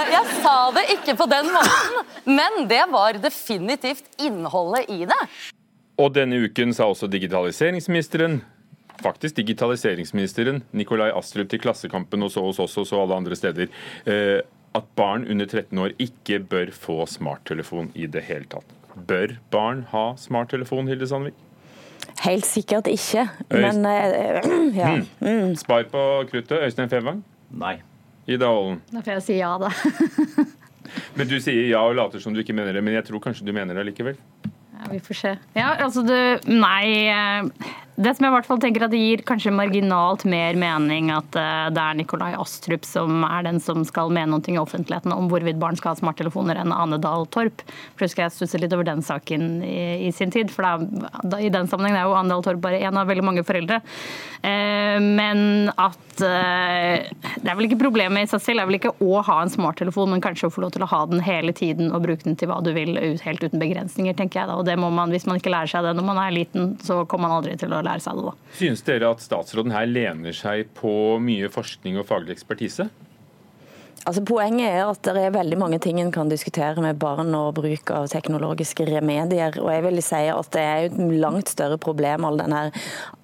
jeg 0.09 0.39
sa 0.41 0.57
det 0.73 0.87
ikke 0.97 1.15
på 1.21 1.29
den 1.29 1.53
måten, 1.53 2.01
men 2.33 2.63
det 2.69 2.81
var 2.89 3.21
definitivt 3.21 4.09
innholdet 4.17 4.89
i 4.89 5.03
det. 5.05 5.21
Og 6.01 6.09
denne 6.17 6.41
uken 6.47 6.73
sa 6.73 6.89
også 6.89 7.05
digitaliseringsministeren 7.13 8.41
faktisk 9.03 9.37
digitaliseringsministeren 9.41 10.63
Nikolai 10.71 11.11
Astrup 11.13 11.51
til 11.51 11.61
Klassekampen 11.63 12.25
og 12.25 12.31
så 12.33 12.43
hos 12.45 12.61
oss 12.63 12.77
og 12.81 12.89
så 12.89 13.03
alle 13.03 13.19
andre 13.21 13.37
steder 13.37 13.69
eh, 14.09 14.39
at 14.73 14.85
barn 14.97 15.27
under 15.29 15.45
13 15.45 15.77
år 15.79 15.93
ikke 16.01 16.39
bør 16.49 16.71
få 16.73 17.03
smarttelefon 17.09 17.91
i 17.93 18.07
det 18.09 18.25
hele 18.25 18.49
tatt. 18.49 18.69
Bør 18.93 19.35
barn 19.53 19.85
ha 19.91 20.13
smarttelefon, 20.17 20.89
Hilde 20.89 21.07
Sandvik? 21.09 21.37
Helt 22.23 22.45
sikkert 22.45 22.87
ikke, 22.87 23.25
men 23.51 23.85
uh, 23.85 24.43
ja. 24.81 24.95
Mm. 24.95 25.05
Mm. 25.19 25.55
Spar 25.59 25.85
på 25.91 26.01
kruttet. 26.29 26.59
Øystein 26.65 26.91
Fevang? 26.91 27.23
Nei. 27.51 27.77
Ida 28.27 28.47
Ålen? 28.47 28.79
Da 28.91 29.01
får 29.03 29.17
jeg 29.17 29.23
si 29.25 29.37
ja, 29.39 29.53
da. 29.59 29.69
men 31.17 31.29
Du 31.29 31.35
sier 31.43 31.67
ja 31.67 31.81
og 31.83 31.97
later 31.99 32.23
som 32.23 32.35
du 32.35 32.41
ikke 32.43 32.55
mener 32.55 32.75
det, 32.75 32.83
men 32.85 32.95
jeg 32.95 33.07
tror 33.09 33.23
kanskje 33.23 33.47
du 33.47 33.53
mener 33.55 33.75
det 33.75 33.87
likevel? 33.89 34.19
Ja, 34.45 34.91
Vi 34.91 35.01
får 35.03 35.19
se. 35.19 35.33
Ja, 35.57 35.73
altså 35.83 36.05
du 36.05 36.15
Nei. 36.49 37.49
Det 37.93 38.09
som 38.15 38.25
jeg 38.25 38.31
i 38.31 38.33
hvert 38.33 38.47
fall 38.49 38.61
tenker 38.61 38.83
at 38.87 38.93
det 38.93 38.97
gir 38.97 39.21
kanskje 39.27 39.51
marginalt 39.53 40.23
mer 40.25 40.57
mening 40.57 41.11
at 41.13 41.35
eh, 41.37 41.67
det 41.69 41.81
er 41.81 41.97
Nikolai 41.99 42.31
Astrup 42.41 42.87
som 42.89 43.21
er 43.27 43.45
den 43.45 43.59
som 43.61 43.83
skal 43.85 44.09
mene 44.09 44.31
noe 44.33 44.49
i 44.49 44.57
offentligheten 44.57 45.13
om 45.13 45.27
hvorvidt 45.29 45.59
barn 45.61 45.77
skal 45.77 45.93
ha 45.93 45.99
smarttelefoner, 45.99 46.57
enn 46.57 46.73
Ane 46.73 46.97
Dahl 47.03 47.27
Torp. 47.29 47.61
For 47.93 48.07
husker 48.07 48.25
jeg 48.25 48.33
stusset 48.33 48.63
litt 48.63 48.73
over 48.73 48.87
den 48.87 49.05
saken 49.05 49.61
i, 49.61 50.07
i 50.07 50.11
sin 50.15 50.33
tid. 50.33 50.49
For 50.49 50.65
er, 50.65 50.81
i 51.37 51.51
den 51.53 51.69
sammenheng 51.69 51.99
er 51.99 52.07
jo 52.09 52.15
Ane 52.17 52.33
Dahl 52.33 52.41
Torp 52.47 52.63
bare 52.63 52.81
en 52.81 52.97
av 52.97 53.11
veldig 53.11 53.27
mange 53.29 53.45
foreldre. 53.45 53.83
Eh, 54.41 54.97
men 54.97 55.69
at 55.77 56.25
eh, 56.25 57.05
Det 57.13 57.45
er 57.47 57.55
vel 57.55 57.69
ikke 57.69 57.79
problemet 57.79 58.25
i 58.25 58.31
seg 58.33 58.41
selv, 58.41 58.57
det 58.57 58.65
er 58.65 58.71
vel 58.71 58.79
ikke 58.79 58.95
å 59.05 59.21
ha 59.23 59.37
en 59.43 59.53
smarttelefon, 59.53 60.15
men 60.15 60.25
kanskje 60.25 60.49
å 60.49 60.55
få 60.55 60.65
lov 60.65 60.73
til 60.73 60.87
å 60.87 60.89
ha 60.89 61.03
den 61.13 61.21
hele 61.25 61.53
tiden 61.53 61.93
og 61.93 62.07
bruke 62.07 62.25
den 62.25 62.39
til 62.39 62.49
hva 62.49 62.57
du 62.65 62.73
vil, 62.73 62.97
helt 63.21 63.45
uten 63.45 63.61
begrensninger, 63.61 64.17
tenker 64.17 64.41
jeg 64.41 64.49
da. 64.49 64.57
Og 64.57 64.65
det 64.65 64.79
må 64.81 64.89
man, 64.89 65.13
hvis 65.13 65.29
man 65.29 65.37
ikke 65.37 65.53
lærer 65.53 65.69
seg 65.69 65.85
det 65.85 65.93
når 65.99 66.09
man 66.09 66.25
er 66.25 66.35
liten, 66.41 66.73
så 66.81 67.03
kommer 67.05 67.29
man 67.29 67.37
aldri 67.37 67.55
til 67.61 67.69
å 67.69 67.82
lære 67.85 68.03
seg 68.03 68.19
det. 68.19 68.25
da. 68.31 68.57
Synes 68.59 68.85
dere 68.87 69.13
at 69.15 69.23
statsråden 69.23 69.75
her 69.75 69.89
lener 69.89 70.35
seg 70.35 70.69
på 70.77 70.93
mye 71.23 71.51
forskning 71.53 71.99
og 72.01 72.07
faglig 72.09 72.37
ekspertise? 72.37 72.89
Altså 74.03 74.19
Poenget 74.27 74.67
er 74.67 74.81
at 74.83 74.99
det 75.07 75.21
er 75.21 75.31
veldig 75.31 75.57
mange 75.61 75.77
ting 75.79 76.01
en 76.01 76.11
kan 76.11 76.27
diskutere 76.27 76.81
med 76.83 76.97
barn 76.99 77.31
og 77.37 77.53
bruk 77.55 77.91
av 77.95 78.09
teknologiske 78.11 78.83
remedier. 78.89 79.55
og 79.61 79.69
jeg 79.71 79.83
vil 79.85 80.01
si 80.03 80.23
at 80.27 80.51
Det 80.51 80.61
er 80.61 80.89
et 80.89 80.97
langt 81.23 81.47
større 81.47 81.77
problem, 81.77 82.25
all 82.25 82.37
denne 82.37 82.71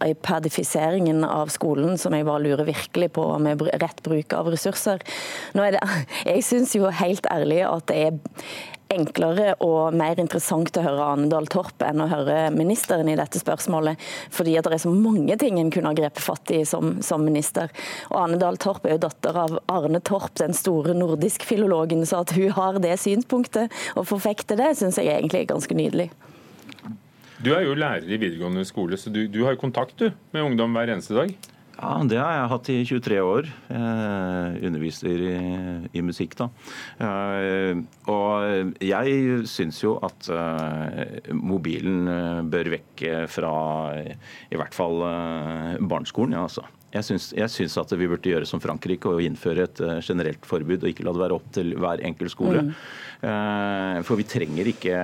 ipadifiseringen 0.06 1.26
av 1.26 1.52
skolen, 1.52 1.98
som 1.98 2.14
jeg 2.14 2.26
bare 2.26 2.44
lurer 2.44 2.64
virkelig 2.64 3.12
på 3.12 3.28
med 3.40 3.62
rett 3.82 4.04
bruk 4.04 4.34
av 4.34 4.48
ressurser. 4.48 5.04
Nå 5.54 5.64
er 5.64 5.72
det, 5.76 5.84
jeg 6.32 6.44
syns 6.48 6.76
jo 6.76 6.88
helt 6.88 7.28
ærlig 7.28 7.66
at 7.68 7.88
det 7.92 7.98
er 8.08 8.20
enklere 8.94 9.54
og 9.64 9.94
mer 9.98 10.20
interessant 10.22 10.78
å 10.80 10.84
høre 10.84 11.10
Anedal 11.14 11.48
Torp 11.52 11.84
enn 11.86 12.02
å 12.02 12.08
høre 12.10 12.50
ministeren 12.56 13.10
i 13.12 13.18
dette 13.20 13.42
spørsmålet. 13.42 14.00
Fordi 14.34 14.56
at 14.58 14.66
det 14.66 14.80
er 14.80 14.84
så 14.86 14.94
mange 14.94 15.38
ting 15.42 15.60
en 15.62 15.70
kunne 15.74 15.92
ha 15.92 15.98
grepet 15.98 16.24
fatt 16.24 16.54
i 16.56 16.64
som, 16.68 16.98
som 17.06 17.24
minister. 17.26 17.70
Og 18.10 18.18
Anedal 18.24 18.58
Torp 18.62 18.88
er 18.88 18.98
jo 18.98 19.04
datter 19.06 19.38
av 19.38 19.60
Arne 19.70 20.02
Torp, 20.02 20.34
den 20.42 20.58
store 20.58 20.96
nordisk-filologen. 20.98 22.02
Så 22.10 22.24
at 22.24 22.34
hun 22.38 22.50
har 22.58 22.82
det 22.82 22.96
synspunktet 23.02 23.74
og 23.96 24.10
forfekter 24.10 24.60
det, 24.60 24.74
syns 24.80 24.98
jeg 24.98 25.14
egentlig 25.14 25.44
er 25.44 25.54
ganske 25.54 25.78
nydelig. 25.78 26.10
Du 27.40 27.54
er 27.56 27.64
jo 27.64 27.78
lærer 27.78 28.10
i 28.10 28.18
videregående 28.20 28.66
skole, 28.68 28.98
så 29.00 29.14
du, 29.14 29.22
du 29.32 29.46
har 29.46 29.56
kontakt 29.60 29.96
du, 30.02 30.10
med 30.36 30.44
ungdom 30.44 30.74
hver 30.76 30.92
eneste 30.92 31.16
dag? 31.16 31.32
Ja, 31.80 32.04
Det 32.04 32.18
har 32.20 32.34
jeg 32.34 32.50
hatt 32.52 32.70
i 32.74 32.78
23 32.84 33.18
år. 33.24 33.46
Jeg 33.72 34.64
underviser 34.68 35.22
i, 35.24 35.36
i 35.96 36.02
musikk, 36.04 36.36
da. 36.36 36.50
Eh, 37.06 37.80
og 38.12 38.74
jeg 38.84 39.46
syns 39.48 39.80
jo 39.80 39.94
at 40.04 40.28
eh, 40.34 41.30
mobilen 41.32 42.10
eh, 42.12 42.42
bør 42.52 42.72
vekk 42.76 43.04
fra 43.32 43.54
i 43.96 44.60
hvert 44.60 44.76
fall 44.76 45.00
barneskolen. 45.80 46.36
ja 46.36 46.44
altså. 46.50 46.66
Jeg 46.90 47.06
syns, 47.06 47.28
jeg 47.38 47.54
syns, 47.54 47.78
at 47.78 47.94
vi 47.94 48.08
burde 48.10 48.32
gjøre 48.32 48.48
som 48.50 48.60
Frankrike 48.64 49.12
og 49.12 49.22
innføre 49.22 49.68
et 49.68 49.80
generelt 50.02 50.44
forbud, 50.50 50.82
og 50.82 50.90
ikke 50.90 51.06
la 51.06 51.14
det 51.14 51.22
være 51.22 51.38
opp 51.38 51.52
til 51.54 51.76
hver 51.78 52.02
enkelt 52.02 52.34
skole. 52.34 52.64
Mm. 52.66 54.02
For 54.08 54.18
vi 54.18 54.26
trenger 54.26 54.72
ikke, 54.72 54.96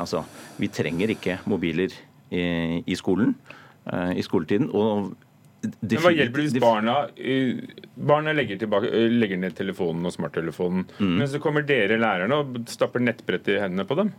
altså, 0.00 0.22
vi 0.56 0.70
trenger 0.72 1.12
ikke 1.12 1.36
mobiler 1.44 1.92
i, 2.32 2.80
i 2.80 2.96
skolen 2.96 3.36
i 4.16 4.24
skoletiden. 4.24 4.72
Og 4.72 5.12
men 5.64 6.00
Hva 6.02 6.12
hjelper 6.14 6.42
det 6.42 6.46
hvis 6.46 6.62
barna, 6.62 6.96
barna 7.96 8.34
legger, 8.36 8.60
tilbake, 8.60 8.90
legger, 9.10 9.40
ned 9.40 9.56
telefonen 9.58 10.06
og 10.06 10.14
smarttelefonen, 10.14 10.84
mm. 10.98 11.14
men 11.18 11.30
så 11.30 11.40
kommer 11.42 11.66
dere 11.66 11.98
lærerne 12.00 12.40
og 12.42 12.58
stapper 12.70 13.02
nettbrett 13.02 13.48
i 13.50 13.60
hendene 13.62 13.86
på 13.88 13.98
dem? 13.98 14.12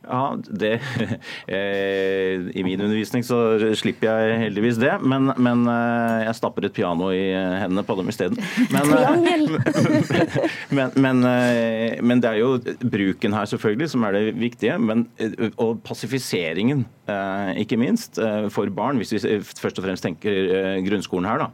Ja, 0.00 0.36
det 0.48 0.70
eh, 1.54 2.46
I 2.56 2.62
min 2.64 2.80
undervisning 2.80 3.24
så 3.26 3.38
slipper 3.76 4.08
jeg 4.08 4.38
heldigvis 4.46 4.78
det, 4.80 4.94
men, 5.04 5.28
men 5.36 5.66
eh, 5.68 6.24
jeg 6.26 6.38
stapper 6.38 6.66
et 6.68 6.74
piano 6.76 7.10
i 7.12 7.26
hendene 7.34 7.84
på 7.86 7.96
dem 7.98 8.08
isteden. 8.12 8.40
Men, 8.72 8.94
eh, 8.96 10.38
men, 10.76 10.94
men, 10.96 11.22
eh, 11.28 11.98
men 12.00 12.22
det 12.24 12.30
er 12.32 12.40
jo 12.40 12.54
bruken 12.80 13.36
her 13.36 13.50
selvfølgelig 13.50 13.90
som 13.92 14.06
er 14.08 14.16
det 14.16 14.24
viktige, 14.40 14.78
men, 14.80 15.04
eh, 15.20 15.36
og 15.60 15.82
passifiseringen 15.86 16.86
eh, 17.10 17.52
ikke 17.64 17.78
minst 17.80 18.18
eh, 18.22 18.48
for 18.52 18.72
barn, 18.74 19.00
hvis 19.02 19.12
vi 19.18 19.38
først 19.44 19.82
og 19.82 19.86
fremst 19.86 20.06
tenker 20.06 20.54
eh, 20.56 20.78
grunnskolen 20.86 21.28
her. 21.28 21.44
da. 21.44 21.50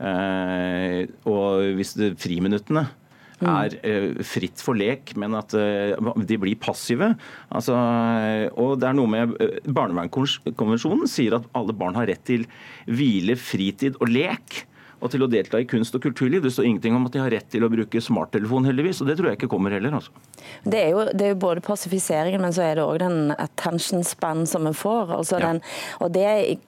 Eh, 0.00 1.04
Og 1.28 1.74
hvis 1.76 1.92
det, 1.98 2.14
friminuttene 2.20 2.86
er 3.40 3.76
eh, 3.86 4.22
fritt 4.26 4.60
for 4.62 4.78
lek, 4.78 5.14
men 5.20 5.34
at 5.38 5.54
eh, 5.56 5.94
de 6.28 6.38
blir 6.40 6.58
passive. 6.60 7.12
Altså, 7.48 7.76
og 8.60 8.74
det 8.80 8.90
er 8.90 8.96
noe 8.98 9.10
med 9.10 9.36
eh, 9.40 9.58
Barnevernkonvensjonen 9.66 11.08
sier 11.10 11.38
at 11.38 11.48
alle 11.56 11.76
barn 11.76 11.96
har 11.98 12.10
rett 12.10 12.24
til 12.28 12.46
hvile, 12.90 13.38
fritid 13.40 13.98
og 14.00 14.12
lek. 14.12 14.64
Og 15.00 15.10
til 15.12 15.24
å 15.24 15.28
delta 15.30 15.60
i 15.60 15.64
kunst- 15.68 15.94
og 15.96 16.02
kulturliv. 16.04 16.42
Det 16.44 16.52
står 16.52 16.66
ingenting 16.68 16.94
om 16.96 17.06
at 17.08 17.12
de 17.14 17.22
har 17.22 17.30
rett 17.32 17.48
til 17.50 17.64
å 17.64 17.70
bruke 17.72 18.00
smarttelefon, 18.04 18.66
heldigvis. 18.68 19.00
Og 19.00 19.08
det 19.08 19.16
tror 19.18 19.30
jeg 19.30 19.38
ikke 19.40 19.48
kommer 19.52 19.72
heller. 19.72 19.94
altså. 19.96 20.12
Det 20.64 20.80
er, 20.80 20.90
jo, 20.92 21.04
det 21.16 21.24
er 21.26 21.32
jo 21.34 21.40
både 21.40 21.62
passifiseringen, 21.64 22.40
men 22.42 22.52
så 22.52 22.64
er 22.66 22.76
det 22.76 22.84
òg 22.84 22.98
den 23.00 23.32
attention 23.38 24.04
span 24.04 24.44
som 24.46 24.66
vi 24.68 24.74
får. 24.76 25.14
Altså 25.16 25.38
Ja. 25.40 25.46
den, 25.52 25.62
og 26.00 26.12
det, 26.12 26.58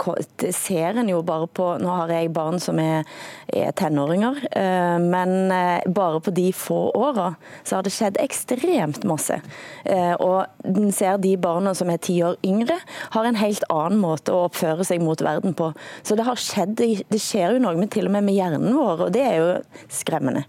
det 0.41 0.55
ser 0.55 0.97
en 0.99 1.09
jo 1.09 1.23
bare 1.23 1.47
på 1.47 1.73
Nå 1.83 1.89
har 1.97 2.09
jeg 2.09 2.33
barn 2.33 2.59
som 2.61 2.79
er, 2.79 3.05
er 3.53 3.73
tenåringer, 3.73 4.39
eh, 4.57 4.99
men 5.03 5.51
eh, 5.53 5.83
bare 5.89 6.21
på 6.21 6.33
de 6.35 6.53
få 6.53 6.93
åra 6.95 7.35
så 7.65 7.77
har 7.77 7.83
det 7.87 7.93
skjedd 7.93 8.19
ekstremt 8.23 9.05
masse. 9.09 9.41
Eh, 9.85 10.15
og 10.21 10.47
en 10.65 10.93
ser 10.93 11.19
de 11.23 11.35
barna 11.37 11.75
som 11.75 11.91
er 11.91 12.01
ti 12.03 12.19
år 12.23 12.37
yngre, 12.47 12.79
har 13.12 13.25
en 13.29 13.39
helt 13.41 13.65
annen 13.73 14.01
måte 14.03 14.33
å 14.33 14.47
oppføre 14.49 14.85
seg 14.87 15.03
mot 15.03 15.21
verden 15.21 15.55
på. 15.59 15.73
Så 16.03 16.17
det 16.17 16.27
har 16.29 16.41
skjedd, 16.41 16.77
det 16.79 17.21
skjer 17.21 17.57
jo 17.57 17.62
noe 17.65 17.77
med 17.77 17.91
til 17.95 18.07
og 18.09 18.15
med 18.15 18.22
med 18.23 18.37
hjernen 18.38 18.75
vår, 18.76 19.07
og 19.07 19.14
det 19.14 19.25
er 19.26 19.38
jo 19.41 19.49
skremmende. 19.93 20.45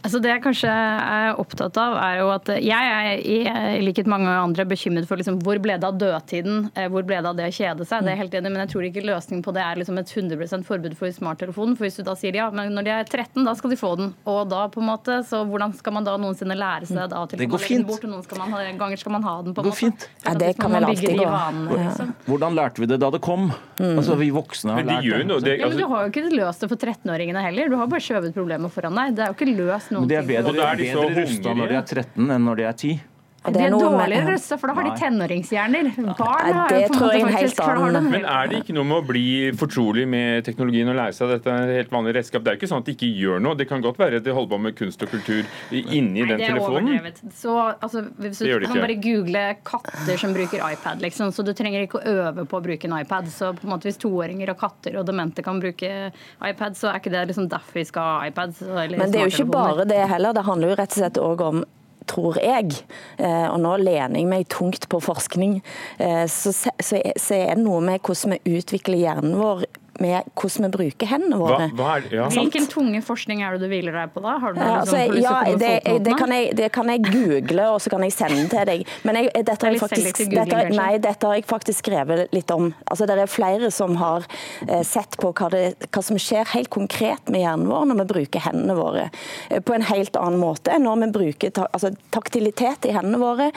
Altså 0.00 0.20
det 0.24 0.30
jeg 0.32 0.40
kanskje 0.44 0.70
er 0.72 1.34
opptatt 1.40 1.76
av, 1.76 1.96
er 2.00 2.20
jo 2.22 2.28
at 2.32 2.46
jeg 2.64 2.92
er 2.94 3.20
i 3.20 3.80
likhet 3.84 4.06
med 4.08 4.14
mange 4.20 4.32
andre 4.46 4.64
bekymret 4.64 5.04
for 5.08 5.20
liksom, 5.20 5.36
hvor 5.44 5.58
ble 5.60 5.74
det 5.76 5.84
av 5.84 5.98
dødtiden, 6.00 6.70
eh, 6.74 6.86
hvor 6.88 7.04
ble 7.04 7.18
det 7.20 7.28
av 7.28 7.36
det 7.36 7.48
å 7.50 7.52
kjede 7.52 7.84
seg. 7.84 8.06
Det 8.06 8.14
er 8.14 8.20
helt 8.22 8.32
enig, 8.38 8.50
Men 8.54 8.62
jeg 8.64 8.70
tror 8.72 8.86
ikke 8.88 9.04
løsningen 9.04 9.42
på 9.44 9.52
det 9.52 9.60
er 9.66 9.76
liksom 9.82 9.98
et 10.00 10.08
100 10.08 10.64
forbud 10.64 10.96
for 10.96 11.12
smarttelefonen. 11.12 11.76
For 11.76 11.84
hvis 11.84 12.00
du 12.00 12.02
da 12.06 12.14
sier 12.16 12.34
ja, 12.40 12.48
men 12.50 12.72
når 12.72 12.86
de 12.88 12.94
er 12.94 13.04
13, 13.04 13.44
da 13.44 13.54
skal 13.58 13.70
de 13.74 13.76
få 13.76 13.92
den. 14.00 14.14
Og 14.24 14.48
da 14.48 14.62
på 14.72 14.80
en 14.80 14.88
måte, 14.88 15.20
så 15.28 15.42
hvordan 15.44 15.76
skal 15.76 15.92
man 15.98 16.08
da 16.08 16.16
noensinne 16.16 16.56
lære 16.56 16.88
seg 16.88 17.10
da 17.12 17.26
til 17.28 17.38
Det 17.44 17.50
går 17.52 17.60
fint. 17.66 17.86
bort, 17.86 18.04
og 18.08 18.14
noen 18.14 18.24
skal 18.24 18.38
man 18.40 18.56
ha, 18.56 18.64
ganger 18.80 18.96
skal 19.04 19.12
man 19.18 19.22
ha 19.28 19.36
den 19.42 19.54
på 19.54 19.60
en 19.60 19.68
måte. 19.68 19.76
fint. 19.82 20.08
Ja, 20.24 20.34
det 20.34 20.56
kan 20.58 20.72
vel 20.72 20.84
alltid 20.88 21.18
gå. 21.20 21.28
vanene, 21.28 21.76
liksom. 21.84 22.14
Hvordan 22.26 22.56
lærte 22.56 22.80
vi 22.80 22.86
det 22.86 23.00
da 23.04 23.10
det 23.10 23.20
kom? 23.20 23.50
Altså, 23.80 24.16
Vi 24.16 24.30
voksne 24.32 24.72
har 24.76 24.82
de 24.82 24.88
lært. 24.88 25.44
Det, 25.44 25.58
Ja, 25.60 25.68
men 25.68 25.76
Du 25.76 25.84
altså, 25.84 25.88
har 25.92 26.08
jo 26.08 26.10
ikke 26.12 26.36
løst 26.36 26.60
det 26.64 26.68
for 26.72 26.76
13-åringene 26.76 27.40
heller. 27.44 27.68
Du 27.68 27.76
har 27.76 27.86
bare 27.86 28.00
skjøvet 28.00 28.34
problemet 28.34 28.72
foran 28.72 28.94
deg. 28.96 29.14
Det 29.16 29.24
er 29.24 29.32
jo 29.32 29.36
ikke 29.38 29.56
løst 29.56 29.89
noen 29.90 30.04
Men 30.04 30.10
de 30.10 30.18
er 30.18 30.26
bedre, 30.28 30.52
bedre 30.80 31.06
rusta 31.20 31.54
når 31.54 31.72
de 31.72 31.78
er 31.80 31.88
13 31.94 32.34
enn 32.36 32.46
når 32.48 32.60
de 32.60 32.66
er 32.70 32.76
10. 32.84 32.92
Det 33.40 33.56
er 33.56 33.70
noe 33.72 33.88
med- 33.96 34.10
dårligere 34.10 34.32
rusta, 34.34 34.58
for 34.60 34.66
da 34.68 34.74
har 34.74 34.84
de 34.84 34.90
Nei. 34.90 34.98
tenåringshjerner. 35.00 35.86
Barn 36.18 36.52
har 36.52 36.68
det 36.68 36.82
jo 36.82 36.88
på 36.88 36.92
en 36.92 36.92
tror 36.92 37.06
måte 37.06 37.14
jeg 37.16 37.22
er 37.22 37.26
en 37.26 37.32
faktisk 37.32 37.56
du 37.56 37.62
annen- 37.86 38.10
men 38.10 38.24
er 38.24 38.48
det 38.48 38.56
ikke 38.64 38.74
noe 38.76 38.84
med 38.84 38.96
å 39.00 39.06
bli 39.06 39.50
fortrolig 39.56 40.06
med 40.06 40.44
teknologien 40.44 40.88
og 40.92 40.96
lære 40.96 41.14
seg 41.16 41.28
dette 41.32 41.46
er 41.48 41.62
et 41.70 41.76
helt 41.80 41.90
vanlig 41.90 42.14
redskap? 42.18 42.44
Det 42.44 42.52
er 42.52 42.56
ikke 42.60 42.68
sånn 42.68 42.78
at 42.78 42.84
de 42.84 42.92
ikke 42.94 43.08
gjør 43.16 43.40
noe. 43.40 43.54
Det 43.56 43.66
kan 43.68 43.80
godt 43.80 43.96
være 43.96 44.16
at 44.20 44.24
de 44.24 44.30
holder 44.36 44.50
på 44.52 44.60
med 44.60 44.76
kunst 44.76 45.02
og 45.02 45.08
kultur 45.08 45.44
inni 45.72 46.20
Nei, 46.20 46.28
den 46.28 46.36
det 46.36 46.48
er 46.50 46.52
telefonen. 46.52 47.00
overdrevet. 47.00 47.32
Så, 47.32 47.56
altså, 47.80 48.04
hvis 48.20 48.38
du 48.38 48.44
Det 48.44 48.50
gjør 48.52 48.60
det 48.60 48.68
kan 48.68 48.80
bare 48.84 49.00
google 49.00 49.56
katter 49.64 50.18
som 50.18 50.34
bruker 50.34 50.60
iPad, 50.72 51.00
liksom, 51.00 51.32
så 51.32 51.42
du 51.44 51.52
trenger 51.54 51.88
ikke 51.88 51.96
å 51.96 52.04
øve 52.04 52.46
på 52.46 52.60
å 52.60 52.62
bruke 52.62 52.84
en 52.84 52.98
iPad. 53.00 53.24
Så 53.32 53.54
på 53.56 53.64
en 53.64 53.70
måte 53.72 53.88
hvis 53.88 53.96
toåringer 53.98 54.50
og 54.50 54.58
katter 54.58 54.98
og 55.00 55.06
demente 55.06 55.42
kan 55.42 55.58
bruke 55.58 56.12
iPad, 56.44 56.76
så 56.76 56.92
er 56.92 57.00
ikke 57.00 57.10
det 57.10 57.28
liksom 57.32 57.48
derfor 57.48 57.72
vi 57.72 57.84
skal 57.84 58.02
ha 58.02 58.26
iPad. 58.28 58.52
eller 58.60 58.98
Men 58.98 59.10
det 59.10 59.20
er 59.22 59.28
jo 59.30 59.44
ikke 59.44 59.50
bare 59.50 59.84
det 59.86 60.08
heller. 60.08 60.32
Det 60.34 60.44
handler 60.44 60.68
jo 60.68 60.74
rett 60.76 60.92
og 60.92 60.98
slett 61.00 61.14
òg 61.16 61.40
om 61.40 61.64
tror 62.10 62.40
jeg, 62.42 62.74
eh, 63.18 63.46
og 63.48 63.60
nå 63.62 63.76
lener 63.82 64.18
jeg 64.18 64.28
meg 64.30 64.48
tungt 64.52 64.88
på 64.90 65.00
forskning, 65.04 65.60
eh, 66.02 66.24
så, 66.30 66.54
er 67.00 67.54
det 67.54 67.62
noe 67.62 67.80
med 67.84 68.02
hvordan 68.02 68.36
vi 68.36 68.58
utvikler 68.58 69.04
hjernen 69.04 69.38
vår 69.40 69.66
med 70.00 70.30
hvordan 70.34 70.66
vi 70.66 70.70
bruker 70.76 71.10
hendene 71.10 71.38
våre. 71.40 71.68
hva 71.76 71.96
er, 71.98 72.08
ja. 72.14 72.28
Hvilken 72.32 72.66
tunge 72.70 73.02
forskning 73.04 73.42
er 73.44 73.56
det 73.56 73.66
du 73.66 73.72
hviler 73.72 73.96
deg 73.96 74.14
på 74.14 74.22
da? 74.24 74.36
Har 74.42 74.54
du 74.54 74.60
noe 74.60 74.68
Ja, 74.68 74.78
liksom, 74.80 74.96
altså, 74.96 75.20
å 75.20 75.22
ja, 75.22 75.58
det, 75.60 75.96
det, 76.06 76.16
kan 76.18 76.34
jeg, 76.34 76.50
det 76.58 76.70
kan 76.74 76.92
jeg 76.92 77.04
google, 77.06 77.68
og 77.74 77.80
så 77.84 77.92
kan 77.92 78.06
jeg 78.06 78.16
sende 78.16 78.46
til 78.52 78.66
deg. 78.70 78.84
Men 79.06 79.20
jeg, 79.20 79.30
dette, 79.36 79.58
har 79.66 79.76
jeg 79.76 79.82
faktisk, 79.82 80.22
googling, 80.22 80.50
dette, 80.50 80.64
nei, 80.80 80.90
dette 81.02 81.30
har 81.30 81.38
jeg 81.38 81.46
faktisk 81.50 81.84
skrevet 81.84 82.34
litt 82.36 82.54
om. 82.54 82.70
Altså, 82.86 83.08
det 83.10 83.18
er 83.18 83.30
flere 83.30 83.70
som 83.74 83.96
har 84.00 84.26
eh, 84.66 84.82
sett 84.86 85.18
på 85.20 85.32
hva, 85.36 85.52
det, 85.52 85.64
hva 85.90 86.04
som 86.04 86.18
skjer 86.20 86.48
helt 86.54 86.72
konkret 86.72 87.30
med 87.32 87.44
hjernen 87.44 87.70
vår 87.70 87.88
når 87.90 88.02
vi 88.02 88.08
bruker 88.14 88.46
hendene 88.48 88.76
våre. 88.78 89.08
Eh, 89.48 89.62
på 89.62 89.76
en 89.76 89.86
helt 89.90 90.18
annen 90.20 90.40
måte 90.40 90.74
enn 90.74 90.86
når 90.88 91.04
vi 91.04 91.12
bruker 91.20 91.54
ta, 91.56 91.68
altså, 91.70 91.92
taktilitet 92.14 92.88
i 92.88 92.96
hendene 92.96 93.20
våre. 93.20 93.50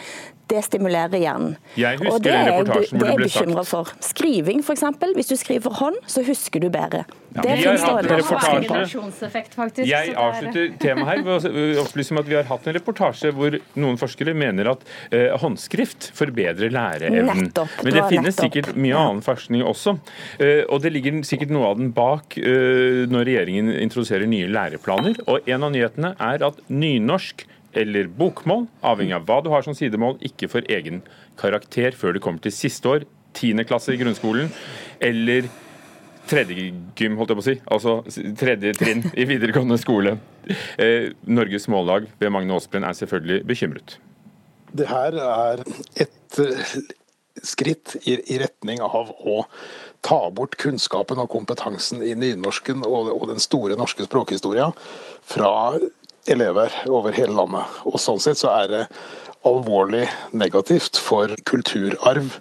Det 0.54 0.62
stimulerer 0.68 1.18
hjernen. 1.18 1.56
Jeg 1.80 1.98
husker 1.98 2.14
Og 2.14 2.22
det 2.22 2.32
er 2.34 2.46
jeg- 2.46 2.62
reportasjen 2.62 2.98
hvor 3.00 3.00
det 3.00 3.10
det 3.10 3.14
er 3.14 3.18
ble 3.18 3.30
sagt- 3.30 3.46
bekymret 3.48 3.68
for. 3.72 3.86
Skriving, 4.06 4.60
f.eks. 4.62 4.84
Hvis 5.18 5.30
du 5.32 5.36
skriver 5.40 5.62
for 5.66 5.74
hånd, 5.82 5.96
så 6.06 6.22
husker 6.28 6.60
du 6.62 6.70
bedre. 6.70 7.06
det 7.34 7.42
vi 7.58 7.64
finnes 7.64 7.82
det 7.82 8.12
reportasje. 8.12 9.86
Jeg 9.88 10.10
er- 10.10 10.20
avslutter 10.22 10.78
temaet 10.80 11.08
her 11.08 11.22
ved 11.24 11.34
å 11.34 11.78
uh, 11.78 11.82
opplyse 11.82 12.12
om 12.14 12.20
at 12.22 12.28
vi 12.30 12.36
har 12.38 12.44
hatt 12.44 12.68
en 12.70 12.76
reportasje 12.78 13.32
hvor 13.34 13.58
noen 13.82 13.98
forskere 13.98 14.36
mener 14.38 14.70
at 14.76 14.84
eh, 15.12 15.32
håndskrift 15.42 16.12
forbedrer 16.14 16.70
læreevnen. 16.70 17.50
Nettopp, 17.50 17.74
Men 17.84 17.94
det 17.94 18.02
det 18.04 18.10
finnes 18.12 18.36
nettopp. 18.38 18.46
sikkert 18.46 18.76
mye 18.78 18.94
annen 19.00 19.24
forskning 19.26 19.64
også. 19.66 19.96
Eh, 20.40 20.62
og 20.70 20.82
det 20.84 20.94
ligger 20.94 21.18
sikkert 21.26 21.50
noe 21.50 21.72
av 21.72 21.78
den 21.82 21.92
bak 21.96 22.38
eh, 22.38 23.08
når 23.10 23.26
regjeringen 23.26 23.74
introduserer 23.82 24.28
nye 24.30 24.48
læreplaner. 24.54 25.18
Og 25.28 25.48
en 25.50 25.64
av 25.64 25.72
nyhetene 25.74 26.14
er 26.20 26.46
at 26.46 26.62
nynorsk 26.70 27.46
eller 27.80 28.10
bokmål, 28.20 28.68
avhengig 28.86 29.16
av 29.18 29.28
hva 29.28 29.42
du 29.44 29.50
har 29.54 29.66
som 29.66 29.76
sidemål, 29.78 30.20
ikke 30.26 30.50
får 30.52 30.70
egen 30.74 31.02
karakter 31.40 31.98
før 31.98 32.16
du 32.16 32.22
kommer 32.24 32.44
til 32.44 32.56
siste 32.56 32.90
år, 32.90 33.06
tiende 33.34 33.66
klasse 33.66 33.94
i 33.94 34.00
grunnskolen, 34.00 34.52
eller 35.02 35.50
tredje 36.30 36.72
gym, 36.96 37.18
holdt 37.20 37.34
jeg 37.34 37.40
på 37.40 37.44
å 37.44 37.48
si. 37.48 37.56
Altså 37.76 37.98
tredje 38.40 38.74
trinn 38.80 39.04
i 39.20 39.28
videregående 39.28 39.80
skole. 39.82 40.18
Eh, 40.78 41.12
Norges 41.28 41.68
Mållag 41.72 42.08
ved 42.20 42.34
Magne 42.34 42.56
Aasbrenn 42.56 42.88
er 42.88 42.98
selvfølgelig 42.98 43.44
bekymret. 43.50 43.98
Det 44.74 44.88
her 44.90 45.18
er 45.20 45.64
et 46.02 46.40
eh, 46.42 46.76
skritt 47.44 47.98
i, 48.04 48.18
i 48.34 48.40
retning 48.42 48.82
av 48.84 49.12
å 49.12 49.44
ta 50.04 50.20
bort 50.36 50.58
kunnskapen 50.60 51.22
og 51.24 51.32
kompetansen 51.32 52.04
i 52.04 52.14
nynorsken 52.18 52.84
og, 52.88 53.12
og 53.14 53.28
den 53.32 53.42
store 53.44 53.78
norske 53.80 54.08
språkhistoria 54.08 54.70
fra 55.28 55.54
elever 56.28 56.74
over 56.88 57.16
hele 57.16 57.36
landet. 57.36 57.78
Og 57.90 58.00
sånn 58.02 58.22
sett 58.24 58.40
så 58.40 58.54
er 58.64 58.72
det 58.72 58.82
alvorlig 59.48 60.08
negativt 60.32 61.00
for 61.02 61.34
kulturarv. 61.48 62.40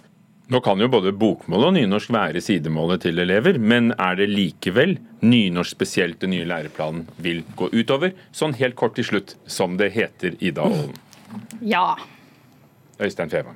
Nå 0.51 0.59
kan 0.61 0.79
jo 0.79 0.89
både 0.91 1.13
bokmål 1.15 1.69
og 1.69 1.73
nynorsk 1.77 2.11
være 2.13 2.41
sidemålet 2.43 3.05
til 3.05 3.21
elever, 3.23 3.57
men 3.57 3.93
er 3.95 4.17
det 4.19 4.27
likevel 4.29 4.97
nynorsk 5.23 5.77
spesielt 5.77 6.19
den 6.21 6.33
nye 6.35 6.47
læreplanen 6.47 7.05
vil 7.23 7.41
gå 7.57 7.69
utover? 7.71 8.11
Sånn 8.35 8.55
helt 8.59 8.75
kort 8.79 8.97
til 8.99 9.07
slutt, 9.07 9.37
som 9.47 9.77
det 9.79 9.93
heter 9.95 10.35
i 10.43 10.51
Dalen. 10.55 10.91
Ja. 11.63 11.95
Øystein 12.99 13.31
Fevang. 13.31 13.55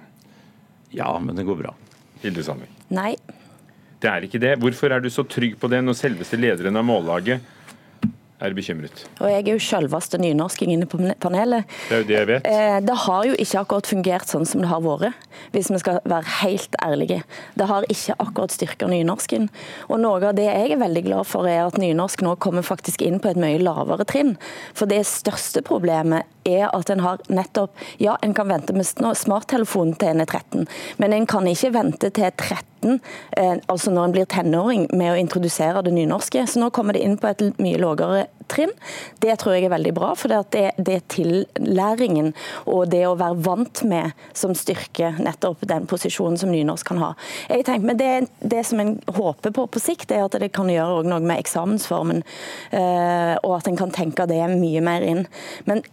Ja, 0.96 1.12
men 1.20 1.36
det 1.36 1.44
går 1.46 1.60
bra. 1.60 1.76
Hilde 2.24 2.44
Sandvik. 2.44 2.72
Nei. 2.96 3.12
Det 4.02 4.10
er 4.10 4.26
ikke 4.26 4.42
det. 4.42 4.56
Hvorfor 4.62 4.94
er 4.96 5.04
du 5.04 5.10
så 5.12 5.26
trygg 5.28 5.58
på 5.60 5.70
det 5.70 5.84
når 5.84 5.98
selveste 6.00 6.40
lederen 6.40 6.80
av 6.80 6.86
Mållaget 6.88 7.44
er 8.42 8.54
bekymret? 8.54 9.06
Og 9.20 9.30
jeg 9.32 9.44
er 9.48 9.52
jo 9.56 9.64
selveste 9.64 10.20
nynorsking 10.22 10.72
inne 10.74 10.86
på 10.90 11.00
panelet. 11.24 11.66
Det 11.90 11.96
er 11.96 12.02
jo 12.04 12.08
det 12.08 12.18
jeg 12.18 12.28
vet. 12.30 12.46
Eh, 12.48 12.80
Det 12.88 12.98
har 13.06 13.26
jo 13.26 13.34
ikke 13.34 13.60
akkurat 13.64 13.90
fungert 13.90 14.28
sånn 14.30 14.46
som 14.46 14.62
det 14.62 14.70
har 14.70 14.82
vært, 14.86 15.14
hvis 15.54 15.72
vi 15.74 15.80
skal 15.82 16.00
være 16.06 16.30
helt 16.44 16.76
ærlige. 16.84 17.24
Det 17.58 17.68
har 17.68 17.84
ikke 17.90 18.16
akkurat 18.20 18.52
styrka 18.54 18.88
nynorsken. 18.88 19.50
Og 19.90 20.00
noe 20.00 20.22
av 20.22 20.36
det 20.38 20.46
jeg 20.46 20.72
er 20.72 20.82
veldig 20.84 21.04
glad 21.06 21.26
for, 21.28 21.48
er 21.48 21.66
at 21.66 21.78
nynorsk 21.82 22.22
nå 22.22 22.36
kommer 22.38 22.62
faktisk 22.62 23.02
inn 23.02 23.20
på 23.20 23.30
et 23.32 23.38
mye 23.42 23.58
lavere 23.60 24.06
trinn. 24.06 24.38
For 24.74 24.86
det 24.86 25.04
største 25.10 25.64
problemet 25.66 26.24
er 26.48 26.70
at 26.72 26.90
en 26.94 27.04
har 27.06 27.22
nettopp 27.28 27.76
Ja, 28.02 28.18
en 28.22 28.34
kan 28.34 28.50
vente 28.50 28.74
med 28.74 28.88
smarttelefonen 28.88 29.98
til 30.00 30.14
en 30.14 30.24
er 30.24 30.30
13, 30.30 30.68
men 30.98 31.14
en 31.14 31.28
kan 31.30 31.48
ikke 31.48 31.74
vente 31.76 32.10
til 32.14 32.32
13, 32.32 33.00
eh, 33.38 33.56
altså 33.68 33.92
når 33.92 34.06
en 34.06 34.16
blir 34.16 34.30
tenåring, 34.30 34.88
med 34.94 35.14
å 35.14 35.20
introdusere 35.20 35.84
det 35.86 35.94
nynorske. 35.96 36.46
Så 36.48 36.62
nå 36.62 36.70
kommer 36.74 36.94
det 36.94 37.04
inn 37.06 37.18
på 37.20 37.30
et 37.32 37.44
mye 37.62 37.80
lavere 37.82 38.28
trinn. 38.48 38.72
Det 39.20 39.36
tror 39.40 39.56
jeg 39.56 39.68
er 39.68 39.74
veldig 39.74 39.94
bra, 39.98 40.14
for 40.18 40.32
det, 40.32 40.62
er 40.88 41.04
tillæringen 41.12 42.34
og 42.66 42.88
det 42.92 43.04
å 43.08 43.18
være 43.20 43.40
vant 43.46 43.84
med 43.88 44.16
som 44.38 44.56
styrker 44.58 45.20
nettopp 45.24 45.66
den 45.68 45.88
posisjonen 45.90 46.40
som 46.40 46.52
nynorsk 46.54 46.88
kan 46.92 47.02
ha. 47.04 47.12
Jeg 47.52 47.68
tenker, 47.68 47.90
men 47.92 48.00
det, 48.00 48.12
det 48.40 48.64
som 48.68 48.82
en 48.84 48.96
håper 49.18 49.56
på 49.56 49.68
på 49.72 49.84
sikt, 49.84 50.14
er 50.16 50.26
at 50.26 50.38
det 50.40 50.54
kan 50.56 50.72
gjøre 50.72 51.04
noe 51.08 51.22
med 51.24 51.42
eksamensformen, 51.42 52.24
eh, 52.72 53.36
og 53.44 53.60
at 53.60 53.70
en 53.70 53.80
kan 53.80 53.94
tenke 53.94 54.28
det 54.30 54.42
mye 54.54 54.84
mer 54.84 55.06
inn. 55.06 55.26
Men 55.68 55.84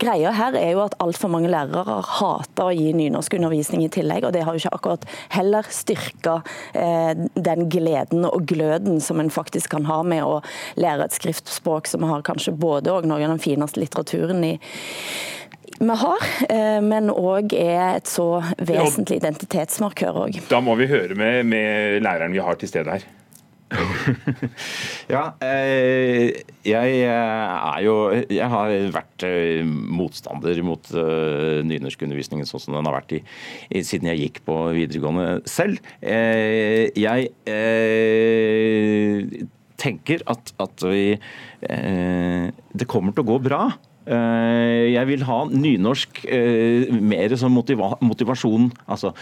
greia 0.00 0.32
her 0.36 0.56
er 0.58 0.74
jo 0.74 0.84
at 0.84 0.96
altfor 1.02 1.32
mange 1.32 1.50
lærere 1.52 2.00
hater 2.06 2.70
å 2.70 2.74
gi 2.76 2.92
nynorskundervisning 2.96 3.84
i 3.86 3.90
tillegg, 3.92 4.26
og 4.26 4.34
det 4.36 4.44
har 4.46 4.56
jo 4.56 4.62
ikke 4.62 4.76
akkurat 4.78 5.06
heller 5.34 5.68
styrka 5.74 6.40
eh, 6.74 7.12
den 7.34 7.68
gleden 7.72 8.26
og 8.28 8.46
gløden 8.50 9.00
som 9.04 9.22
en 9.22 9.32
faktisk 9.32 9.74
kan 9.76 9.88
ha 9.90 10.00
med 10.06 10.24
å 10.26 10.40
lære 10.80 11.06
et 11.06 11.18
skriftspråk 11.18 11.90
som 11.90 12.06
har 12.08 12.24
kanskje 12.26 12.56
både 12.56 12.94
og 12.94 13.08
noe 13.08 13.22
av 13.22 13.34
den 13.34 13.42
fineste 13.42 13.82
litteraturen 13.82 14.44
i 14.46 14.56
vi 15.80 15.94
har, 15.96 16.24
eh, 16.50 16.80
men 16.84 17.08
òg 17.08 17.54
er 17.56 17.96
et 17.96 18.10
så 18.10 18.42
vesentlig 18.58 19.16
identitetsmarkør 19.22 20.18
òg. 20.26 20.36
Da 20.50 20.60
må 20.60 20.74
vi 20.76 20.90
høre 20.90 21.16
med, 21.16 21.46
med 21.48 22.02
læreren 22.04 22.34
vi 22.36 22.42
har 22.44 22.60
til 22.60 22.68
stede 22.68 22.98
her. 22.98 23.06
ja, 25.14 25.22
eh, 25.44 26.40
jeg 26.66 27.02
er 27.06 27.80
jo 27.84 27.94
Jeg 28.26 28.48
har 28.50 28.72
vært 28.94 29.26
eh, 29.28 29.62
motstander 29.64 30.58
mot 30.66 30.90
nynorskundervisningen 30.90 32.48
sånn 32.48 32.64
som 32.64 32.76
den 32.76 32.88
har 32.88 32.98
vært 32.98 33.16
i, 33.18 33.22
siden 33.86 34.10
jeg 34.10 34.24
gikk 34.24 34.42
på 34.48 34.56
videregående 34.76 35.40
selv. 35.48 35.78
Eh, 36.02 36.90
jeg 36.98 37.30
eh, 37.50 39.46
tenker 39.80 40.24
at, 40.30 40.52
at 40.60 40.84
vi 40.84 41.04
eh, 41.14 42.46
Det 42.50 42.88
kommer 42.90 43.14
til 43.14 43.24
å 43.24 43.30
gå 43.32 43.38
bra. 43.50 43.62
Eh, 44.06 44.94
jeg 44.94 45.08
vil 45.10 45.24
ha 45.28 45.40
nynorsk 45.50 46.22
eh, 46.24 46.88
mer 46.90 47.34
som 47.36 47.52
motiva 47.52 47.92
motivasjon. 48.00 48.70
altså 48.86 49.12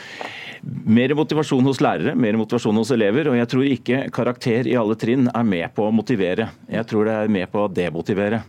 mer 0.63 1.13
motivasjon 1.15 1.67
hos 1.67 1.81
lærere, 1.83 2.15
mer 2.19 2.37
motivasjon 2.39 2.79
hos 2.81 2.91
elever. 2.95 3.31
Og 3.31 3.39
jeg 3.39 3.51
tror 3.51 3.67
ikke 3.67 4.05
karakter 4.15 4.69
i 4.71 4.77
alle 4.79 4.97
trinn 4.99 5.29
er 5.33 5.47
med 5.47 5.75
på 5.75 5.89
å 5.89 5.95
motivere. 5.95 6.51
Jeg 6.71 6.87
tror 6.91 7.09
det 7.09 7.19
er 7.19 7.35
med 7.39 7.51
på 7.53 7.67
å 7.67 7.73
demotivere. 7.73 8.43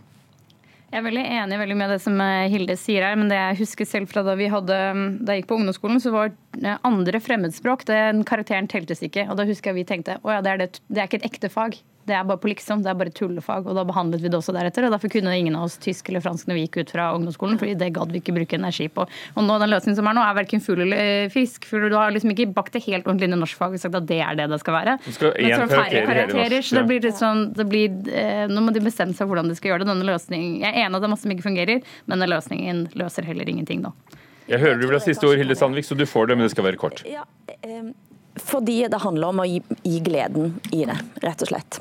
Jeg 0.90 0.98
er 0.98 1.06
veldig 1.06 1.22
enig 1.22 1.58
veldig 1.60 1.76
med 1.78 1.92
det 1.94 2.00
som 2.02 2.16
eh, 2.22 2.48
Hilde 2.50 2.74
sier 2.78 3.06
her, 3.06 3.18
men 3.18 3.30
det 3.30 3.38
jeg 3.38 3.60
husker 3.60 3.86
selv 3.86 4.10
fra 4.10 4.24
da 4.26 4.34
hadde, 4.34 4.78
da 5.22 5.34
jeg 5.34 5.44
gikk 5.44 5.52
på 5.52 5.60
ungdomsskolen, 5.60 6.02
så 6.02 6.10
var 6.14 6.34
andre 6.82 7.20
fremmedspråk 7.22 7.86
den 7.86 8.24
karakteren 8.26 8.70
teltes 8.70 9.02
ikke. 9.06 9.28
Og 9.30 9.38
da 9.38 9.46
husker 9.46 9.70
jeg 9.70 9.82
vi 9.82 9.86
tenkte 9.86 10.18
å 10.22 10.34
ja, 10.34 10.42
det 10.42 10.54
er, 10.54 10.64
det, 10.64 10.82
det 10.90 11.02
er 11.02 11.10
ikke 11.10 11.22
et 11.22 11.30
ekte 11.30 11.52
fag. 11.52 11.78
Det 12.08 12.14
er 12.16 12.24
bare 12.26 12.40
på 12.40 12.48
liksom, 12.50 12.80
det 12.82 12.90
er 12.90 12.96
bare 12.98 13.12
tullefag. 13.14 13.66
Og 13.68 13.76
da 13.76 13.84
behandlet 13.86 14.22
vi 14.24 14.30
det 14.32 14.38
også 14.38 14.54
deretter. 14.56 14.86
Og 14.86 14.94
derfor 14.94 15.12
kunne 15.12 15.34
ingen 15.36 15.56
av 15.58 15.66
oss 15.68 15.76
tysk 15.80 16.08
eller 16.10 16.22
fransk 16.24 16.48
når 16.48 16.56
vi 16.56 16.64
gikk 16.64 16.80
ut 16.80 16.92
fra 16.94 17.10
ungdomsskolen, 17.16 17.58
fordi 17.60 17.76
det 17.78 17.90
gadd 17.96 18.14
vi 18.14 18.22
ikke 18.22 18.34
bruke 18.36 18.58
energi 18.58 18.88
på. 18.92 19.04
Og 19.06 19.46
nå, 19.46 19.58
den 19.62 19.72
løsningen 19.72 19.98
som 19.98 20.08
er 20.10 20.16
nå, 20.16 20.24
er 20.24 20.38
verken 20.40 20.64
fugl 20.64 20.84
eller 20.86 21.30
fisk. 21.34 21.68
For 21.68 21.90
du 21.92 21.96
har 21.98 22.14
liksom 22.14 22.32
ikke 22.34 22.48
bakt 22.56 22.76
det 22.76 22.84
helt 22.88 23.06
ordentlig 23.06 23.30
inn 23.30 23.36
i 23.36 23.40
norskfag 23.42 23.76
og 23.76 23.84
sagt 23.84 23.98
at 24.00 24.08
det 24.08 24.20
er 24.24 24.40
det 24.40 24.48
det 24.50 24.60
skal 24.62 24.78
være. 24.78 24.96
Du 25.04 25.12
skal 25.12 25.34
Men 25.36 25.54
så 25.54 25.66
én 25.66 25.74
færre 25.74 25.76
karakter 25.76 25.96
i 25.96 26.00
hele 26.00 26.10
karakterer, 26.10 26.56
norsk, 26.56 26.70
så 26.70 26.80
det 26.80 26.86
blir 26.90 27.06
litt 27.06 27.20
sånn, 27.20 27.44
det 27.60 27.68
blir, 27.70 28.00
eh, 28.24 28.46
Nå 28.50 28.64
må 28.64 28.74
de 28.74 28.82
bestemme 28.82 29.14
seg 29.14 29.26
for 29.26 29.34
hvordan 29.34 29.52
de 29.52 29.58
skal 29.58 29.74
gjøre 29.74 29.84
det. 29.84 29.92
Denne 29.92 30.08
løsningen, 30.08 30.60
Jeg 30.64 30.72
er 30.72 30.86
enig 30.86 30.96
at 30.96 31.04
det 31.04 31.08
er 31.08 31.14
masse 31.14 31.26
som 31.26 31.36
ikke 31.36 31.46
fungerer, 31.46 31.82
men 32.06 32.24
den 32.24 32.32
løsningen 32.32 32.84
løser 32.98 33.26
heller 33.28 33.48
ingenting 33.48 33.84
nå. 33.84 33.92
Jeg 34.50 34.58
hører 34.58 34.80
du 34.80 34.88
vil 34.88 34.96
ha 34.98 35.02
siste 35.02 35.28
ord, 35.28 35.38
Hilde 35.38 35.54
Sandvik, 35.54 35.86
så 35.86 35.94
du 35.94 36.06
får 36.08 36.30
det, 36.32 36.36
men 36.38 36.48
det 36.48 36.54
skal 36.56 36.66
være 36.66 36.80
kort. 36.80 37.04
Ja, 37.06 37.22
eh, 37.62 37.92
fordi 38.36 38.82
det 38.90 39.00
handler 39.02 39.32
om 39.32 39.42
å 39.42 39.46
gi, 39.48 39.62
gi 39.82 40.02
gleden 40.04 40.54
i 40.72 40.84
det, 40.88 40.98
rett 41.24 41.42
og 41.42 41.50
slett. 41.50 41.80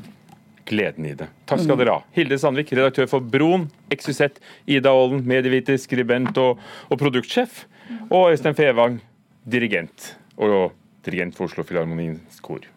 Gleden 0.69 1.05
i 1.09 1.13
det. 1.17 1.29
Takk 1.49 1.63
skal 1.63 1.79
dere 1.81 1.97
ha. 1.97 2.01
Hilde 2.13 2.37
Sandvik, 2.41 2.71
redaktør 2.77 3.09
for 3.09 3.25
Broen, 3.25 3.67
XYZ, 3.93 4.37
Ida 4.69 4.93
Ålen, 4.93 5.23
medieviter, 5.27 5.79
skribent 5.81 6.37
og, 6.41 6.61
og 6.89 7.01
produktsjef. 7.01 7.63
Og 8.09 8.29
Øystein 8.33 8.57
Fevang, 8.57 8.99
dirigent 9.49 10.13
og 10.37 10.75
dirigent 11.05 11.37
for 11.37 11.49
Oslo 11.49 11.65
Filharmoniens 11.65 12.37
kor. 12.45 12.67